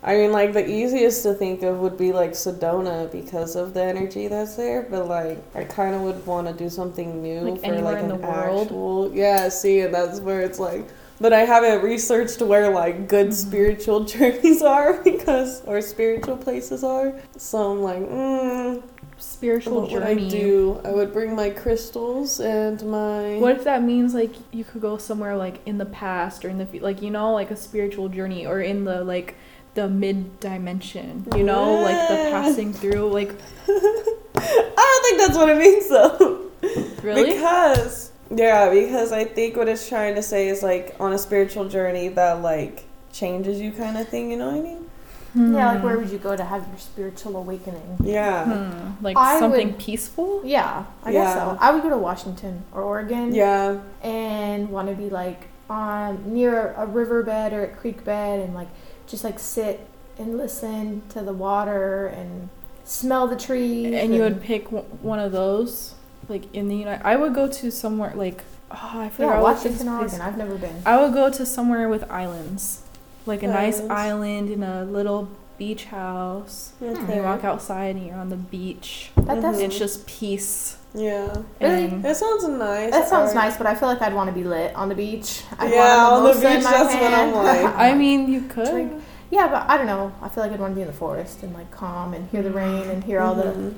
[0.02, 3.82] I mean, like, the easiest to think of would be like Sedona because of the
[3.82, 7.60] energy that's there, but like, I kind of would want to do something new Like
[7.60, 8.68] for anywhere like in an the world?
[8.68, 9.12] actual.
[9.14, 10.86] Yeah, see, and that's where it's like.
[11.20, 13.34] But I haven't researched where like good Mhm.
[13.34, 17.12] spiritual journeys are because or spiritual places are.
[17.36, 18.82] So I'm like, mm,
[19.18, 20.02] Spiritual what would.
[20.02, 20.80] I do?
[20.82, 23.36] I would bring my crystals and my.
[23.38, 26.56] What if that means like you could go somewhere like in the past or in
[26.56, 29.34] the like you know like a spiritual journey or in the like
[29.74, 33.30] the mid dimension you know like the passing through like
[33.68, 36.50] I don't think that's what it means though.
[37.02, 41.18] really Because yeah, because I think what it's trying to say is like on a
[41.18, 44.30] spiritual journey that like changes you kind of thing.
[44.30, 44.86] You know what I mean?
[45.34, 45.84] Yeah, like Hmm.
[45.86, 47.98] where would you go to have your spiritual awakening?
[48.02, 48.44] Yeah.
[48.44, 49.04] Hmm.
[49.04, 51.56] like I something would- peaceful Yeah, I guess so.
[51.60, 53.32] I would go to Washington or Oregon.
[53.34, 53.78] Yeah.
[54.02, 58.66] and want to be like on near a riverbed or a creek bed and like
[59.06, 59.86] just like sit
[60.18, 62.48] and listen to the water and
[62.84, 63.94] smell the trees.
[63.94, 65.94] and you would pick one of those
[66.30, 69.54] like in the United I would go to somewhere like oh I forgot yeah, what
[69.56, 70.20] Washington, this place- Oregon.
[70.22, 70.82] I've never been.
[70.86, 72.82] I would go to somewhere with islands
[73.26, 73.90] like a nice Islands.
[73.90, 75.28] island in a little
[75.58, 79.60] beach house and you walk outside and you're on the beach That does.
[79.60, 81.42] It's just peace Yeah.
[81.60, 81.86] Really?
[81.88, 82.90] That sounds nice.
[82.92, 85.42] That sounds nice, but I feel like I'd want to be lit on the beach.
[85.58, 87.74] I'd Yeah, want on the beach, my that's what I'm like.
[87.86, 89.02] I mean you could Drink.
[89.30, 90.12] Yeah, but I don't know.
[90.22, 92.42] I feel like I'd want to be in the forest and like calm and hear
[92.42, 93.74] the rain and hear all the Mhm.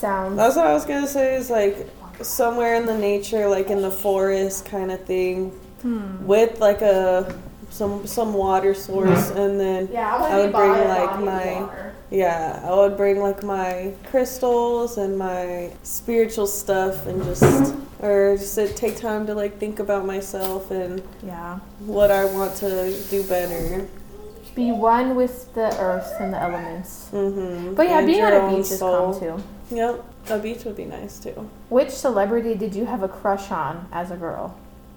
[0.00, 0.36] Sounds.
[0.36, 1.34] That's what I was gonna say.
[1.36, 1.76] Is like
[2.22, 5.50] somewhere in the nature, like in the forest, kind of thing,
[5.82, 6.26] Hmm.
[6.26, 7.34] with like a
[7.70, 11.86] some some water source, and then yeah, I I would bring, like, my- water.
[12.12, 17.72] Yeah, I would bring like my crystals and my spiritual stuff and just
[18.02, 21.60] or just to take time to like think about myself and Yeah.
[21.86, 23.86] what I want to do better.
[24.54, 27.08] Be one with the earth and the elements.
[27.12, 27.74] Mm-hmm.
[27.74, 29.42] But yeah, And being your at a own beach is calm too.
[29.70, 31.48] Yep, a beach would be nice too.
[31.68, 34.56] Which celebrity did you have a crush on as a girl?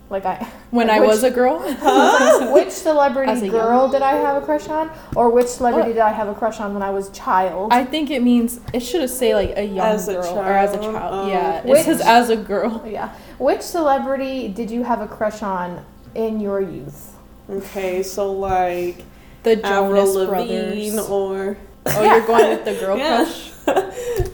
[0.10, 0.36] Like I,
[0.72, 1.60] When I Which- was a girl,
[2.54, 6.12] which celebrity a girl did I have a crush on, or which celebrity did I
[6.12, 7.72] have a crush on when I was a child?
[7.72, 10.52] I think it means it should have say like a young As a girl or
[10.52, 11.14] as a child, child.
[11.14, 11.30] oh.
[11.32, 12.84] yeah, it says as a girl.
[12.88, 13.16] yeah.
[13.40, 15.84] Which celebrity did you have a crush on
[16.16, 17.16] in your youth?
[17.50, 19.04] Okay, so like
[19.44, 21.10] The Avril Jonas Lavigne Brothers.
[21.10, 23.24] or Oh, you're going with the girl Yeah.
[23.26, 23.52] crush.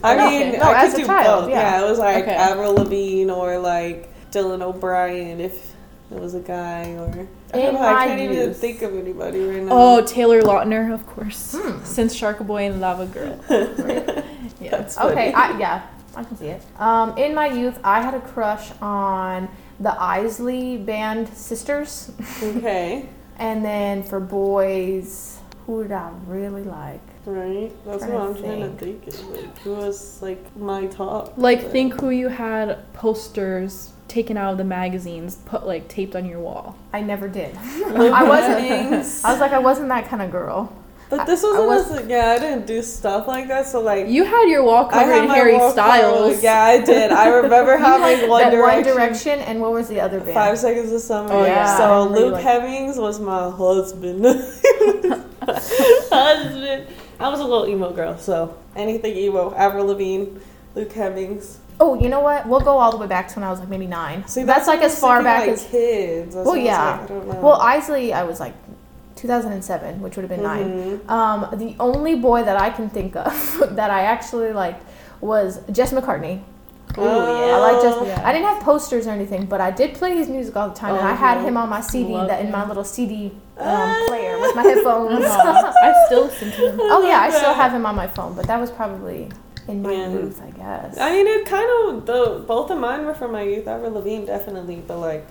[0.02, 1.50] I Okay, mean, no, I as could a do child, both.
[1.50, 1.78] yeah.
[1.78, 1.84] Yeah.
[1.84, 2.34] it was like Okay.
[2.34, 5.74] Avril Lavigne or like Dylan O'Brien if
[6.12, 7.80] it was a guy or I don't know.
[7.82, 8.56] I can't even youth.
[8.56, 9.70] think of anybody right now.
[9.72, 11.54] Oh, Taylor Lautner, of course.
[11.58, 11.82] Hmm.
[11.84, 13.38] Since Shark Boy and Lava Girl.
[14.60, 14.70] yeah.
[14.70, 15.12] That's funny.
[15.12, 15.86] Okay, I, yeah,
[16.16, 16.62] I can see it.
[16.78, 19.48] Um, in my youth, I had a crush on
[19.80, 22.10] the Isley Band sisters,
[22.42, 23.08] okay,
[23.40, 27.00] and then for boys, who did I really like?
[27.26, 27.70] right.
[27.84, 29.06] That's what I'm trying to think.
[29.06, 29.28] Of.
[29.28, 31.34] Like, who was like my top?
[31.36, 36.16] Like, But- think who you had posters taken out of the magazines, put like taped
[36.16, 36.76] on your wall.
[36.92, 37.54] I never did.
[37.56, 39.24] I wasn't.
[39.24, 40.72] I was like, I wasn't that kind of girl.
[41.10, 42.30] But this I- I wasn't was- as yeah.
[42.30, 43.66] I didn't do stuff like that.
[43.66, 44.06] So like.
[44.08, 45.74] You had your wall I covered in my Harry Styles.
[46.34, 46.42] covered.
[46.42, 47.10] Yeah, I did.
[47.10, 48.86] I remember having One that Direction.
[48.86, 50.34] One Direction, and what was the other band?
[50.34, 51.28] Five Seconds of Summer.
[51.32, 51.76] Oh, yeah.
[51.76, 54.24] So Luke like- Hemmings was my husband.
[55.42, 56.86] husband.
[57.18, 59.52] I was a little emo girl, so anything emo.
[59.54, 60.38] Avril Lavigne,
[60.74, 61.58] Luke Hemmings.
[61.82, 62.46] Oh, you know what?
[62.46, 64.26] We'll go all the way back to when I was like maybe nine.
[64.28, 65.64] See, that's, like as far back like as.
[65.64, 66.34] kids.
[66.34, 67.00] That's Well, I yeah.
[67.00, 67.40] like, I know.
[67.42, 68.54] Well, Isley, I was like
[69.20, 71.00] 2007, which would have been nine.
[71.06, 71.10] Mhm.
[71.10, 74.82] Um, the only boy that I can think of that I actually liked
[75.20, 76.40] was Jesse McCartney.
[76.98, 77.54] Ooh, yeah.
[77.54, 77.96] I like Jess.
[78.04, 78.20] Yeah.
[78.28, 80.96] I didn't have posters or anything, but I did play his music all the time,
[80.96, 81.46] and I had Uh-huh.
[81.48, 82.52] him on my CD Love that in him.
[82.52, 84.04] my little CD um, Ah.
[84.08, 85.24] player with my headphones.
[85.24, 85.72] Uh-huh.
[85.86, 86.80] I still listen to him.
[86.82, 89.28] oh yeah, I still have him on my phone, but that was probably
[89.68, 90.08] in my Yeah.
[90.08, 90.98] youth, I guess.
[90.98, 93.68] I mean, it kind of the both of mine were from my youth.
[93.68, 95.26] Avril Lavigne definitely, but like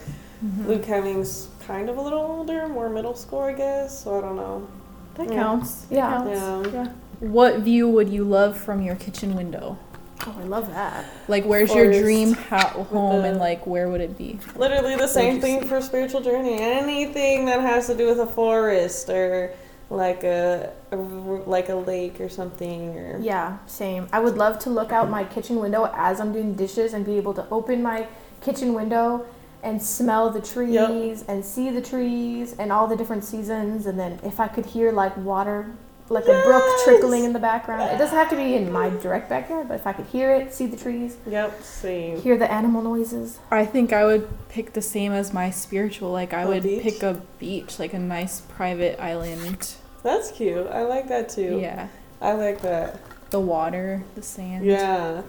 [0.45, 0.69] Mm-hmm.
[0.69, 4.03] Luke Hemmings, kind of a little older, more middle school, I guess.
[4.03, 4.67] So I don't know.
[5.15, 5.35] That Yeah.
[5.35, 5.71] counts.
[5.85, 6.09] That Yeah.
[6.09, 6.69] counts.
[6.73, 6.87] Yeah.
[7.19, 9.77] What view would you love from your kitchen window?
[10.27, 11.05] oh, I love that.
[11.29, 14.37] Like, where's your dream ho- home, the- and like, where would it be?
[14.57, 15.67] Literally the same thing see?
[15.67, 16.59] for spiritual journey.
[16.59, 19.51] Anything that has to do with a forest or
[19.91, 24.07] like a, a like a lake or something or Yeah, same.
[24.11, 27.15] I would love to look out my kitchen window as I'm doing dishes and be
[27.17, 28.05] able to open my
[28.41, 29.25] kitchen window
[29.63, 34.19] and smell the trees and see the trees and all the different seasons and then
[34.23, 35.71] if I could hear like water
[36.11, 37.83] like a brook trickling in the background.
[37.91, 40.51] It doesn't have to be in my direct backyard, but if I could hear it,
[40.51, 42.19] see the trees, Yep, same.
[42.21, 43.37] hear the animal noises.
[43.51, 46.11] I think I would pick the same as my spiritual.
[46.11, 46.81] Like, I A would beach?
[46.81, 49.75] pick a beach, like a nice private island.
[50.01, 50.65] That's cute.
[50.65, 51.59] I like that too.
[51.61, 51.89] Yeah.
[52.21, 52.99] I like that.
[53.29, 54.65] The water, the sand.
[54.65, 55.21] Yeah.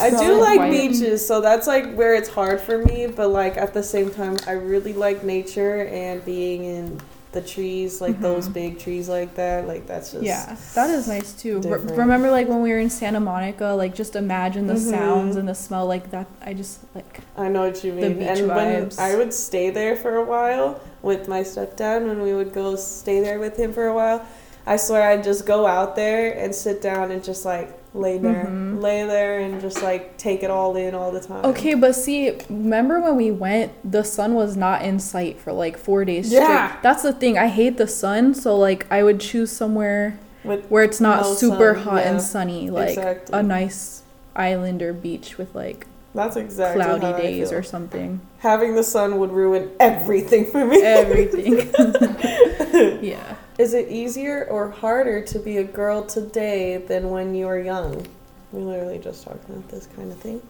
[0.00, 0.70] I do like quiet.
[0.70, 4.36] beaches, so that's like where it's hard for me, but like at the same time
[4.46, 7.00] I really like nature and being in
[7.32, 8.52] the trees, like those Mhm.
[8.54, 9.66] big trees like that.
[9.68, 11.60] Like that's just Yeah, that is nice too.
[11.60, 14.90] Re- remember, like when we were in Santa Monica, like just imagine the Mhm.
[14.90, 16.26] sounds and the smell, like that.
[16.44, 17.20] I just like.
[17.36, 18.22] I know what you mean.
[18.22, 18.90] and when.
[18.98, 23.20] I would stay there for a while with my stepdad, when we would go stay
[23.20, 24.22] there with him for a while,
[24.68, 28.44] I swear I'd just go out there and sit down and just like lay there,
[28.46, 28.82] Mhm.
[28.82, 31.44] lay there, and just like take it all in all the time.
[31.46, 35.78] Okay, but see, remember when we went, the sun was not in sight for like
[35.78, 36.44] four days Yeah.
[36.68, 36.82] straight.
[36.82, 37.38] That's the thing.
[37.38, 41.32] I hate the sun, so like I would choose somewhere With where it's not No
[41.34, 42.10] super sun, hot yeah.
[42.10, 43.38] and sunny, like exactly.
[43.38, 44.02] a nice
[44.36, 47.58] island or beach with like That's exactly cloudy how I days feel.
[47.58, 48.20] or something.
[48.38, 50.82] Having the sun would ruin everything for me.
[50.82, 51.70] Everything.
[53.02, 53.36] yeah.
[53.58, 58.06] Is it easier or harder to be a girl today than when you were young?
[58.52, 60.40] We literally just talked about this kind of thing.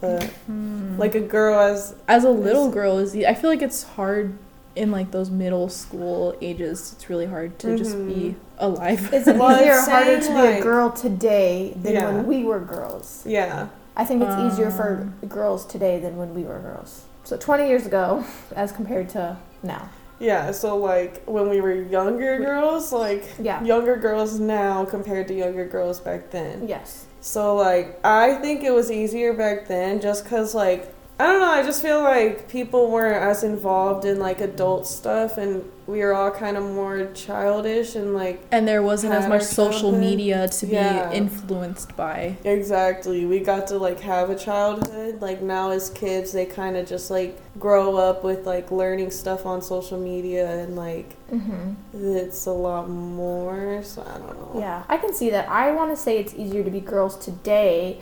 [0.00, 0.96] But Hmm.
[0.98, 2.74] like a girl as as a little Yes.
[2.74, 4.32] girl is i feel like it's hard
[4.74, 9.36] in like those middle school ages it's really hard to just be alive Is it
[9.36, 12.06] Well, easier or harder to saying, be a girl today than Yeah.
[12.10, 13.22] when we were girls?
[13.26, 13.68] yeah.
[13.96, 15.28] I think it's easier for Um.
[15.28, 17.02] girls today than when we were girls.
[17.24, 18.24] So 20 years ago,
[18.56, 19.88] as compared to now.
[20.18, 23.62] Yeah, so like when we were younger girls, like Yeah.
[23.64, 26.68] younger girls now compared to younger girls back then.
[26.68, 27.06] Yes.
[27.20, 31.52] So like I think it was easier back then just cuz like I don't know.
[31.52, 36.14] I just feel like people weren't as involved in like adult stuff, and we were
[36.14, 40.66] all kind of more childish and like And there wasn't as much social media to
[40.66, 41.10] Yeah.
[41.10, 42.38] be influenced by.
[42.44, 43.24] exactly.
[43.26, 45.20] We got to like have a childhood.
[45.20, 49.46] Like now, as kids, they kind of just like grow up with like learning stuff
[49.46, 53.82] on social media, and like hmm it's a lot more.
[53.84, 54.58] So I don't know.
[54.60, 55.48] Yeah, I can see that.
[55.48, 58.00] I want to say it's easier to be girls today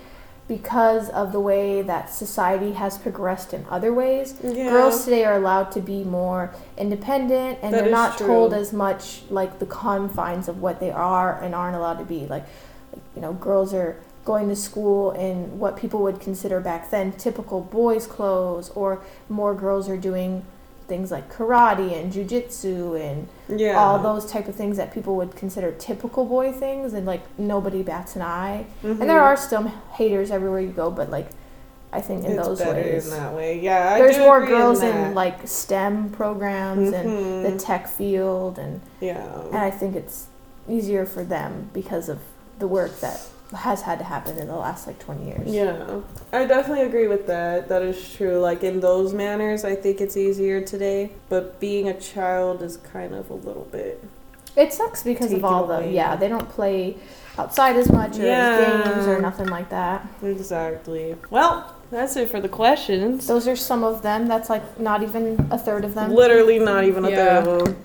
[0.51, 4.35] because of the way that society has progressed in other ways.
[4.43, 4.69] Yeah.
[4.71, 8.27] Girls today are allowed to be more independent and That they're not true.
[8.27, 12.27] told as much like the confines of what they are and aren't allowed to be.
[12.27, 12.47] Like,
[12.93, 17.13] like, you know, girls are going to school in what people would consider back then
[17.13, 20.45] typical boys' clothes, or more girls are doing
[20.91, 23.29] things like karate and jujitsu and
[23.61, 23.77] yeah.
[23.79, 27.81] all those type of things that people would consider typical boy things and like nobody
[27.83, 29.01] bats an eye Mhm.
[29.01, 29.63] and there are still
[29.99, 31.29] haters everywhere you go but like
[31.93, 33.61] i think in it's those ways in that way.
[33.61, 33.95] Yeah.
[33.95, 35.15] I there's more girls in, that.
[35.15, 37.43] like stem programs and Mhm.
[37.53, 39.25] the tech field and yeah.
[39.47, 40.27] and i think it's
[40.69, 42.19] easier for them because of
[42.59, 43.21] the work that
[43.55, 46.01] has had to happen in the last like 20 years Yeah,
[46.33, 47.69] I definitely agree with that.
[47.69, 48.39] That is true.
[48.39, 51.11] Like in those manners, I think it's easier today.
[51.29, 54.03] But being a child is kind of a little bit.
[54.57, 55.95] it sucks because of Taken all the away.
[55.95, 56.97] yeah they don't play
[57.39, 58.93] outside as much or Yeah.
[58.95, 61.17] games or nothing like that Exactly.
[61.31, 63.27] Well, that's it for the questions.
[63.27, 64.27] Those are some of them.
[64.29, 66.13] That's like not even a third of them.
[66.13, 67.43] Literally not even a Yeah.
[67.43, 67.77] third of them.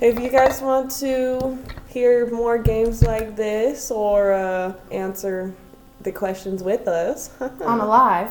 [0.00, 5.54] If you guys want to hear more games like this or uh, answer
[6.02, 8.30] the questions with us, On a live.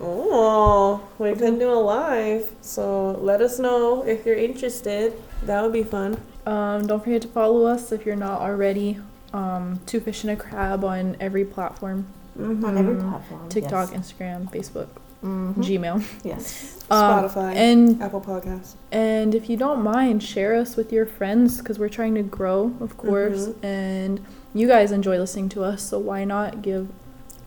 [0.00, 2.50] Oh, we can do a live.
[2.62, 5.12] So let us know if you're interested.
[5.44, 6.20] That would be fun.
[6.46, 8.98] Um, don't forget to follow us if you're not already.
[9.34, 12.06] Um, Two Fish and a Crab on every platform
[12.38, 13.48] On every platform.
[13.50, 14.12] TikTok, Yes.
[14.12, 14.88] Instagram, Facebook,
[15.24, 15.54] Mhm.
[15.56, 16.02] Gmail.
[16.24, 16.74] Yes.
[16.90, 18.74] Um, Spotify, and Apple Podcasts.
[18.90, 22.72] And if you don't mind, share us with your friends because we're trying to grow,
[22.80, 23.48] of course.
[23.48, 23.62] Mhm.
[23.64, 24.20] And
[24.54, 26.88] you guys enjoy listening to us, so why not give?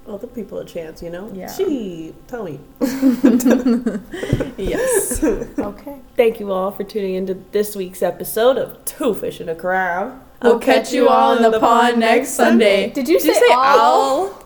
[0.08, 1.32] Other people a chance, you know?
[1.34, 1.52] Yeah.
[1.58, 2.60] Gee, tell me.
[4.58, 5.24] Yes.
[5.24, 5.96] Okay.
[6.16, 10.20] Thank you all for tuning into this week's episode of Two Fish in a Crowd.
[10.44, 12.90] We'll catch you all in the pond next Sunday.
[12.92, 14.26] Did you Did you say, say all?
[14.28, 14.38] owl?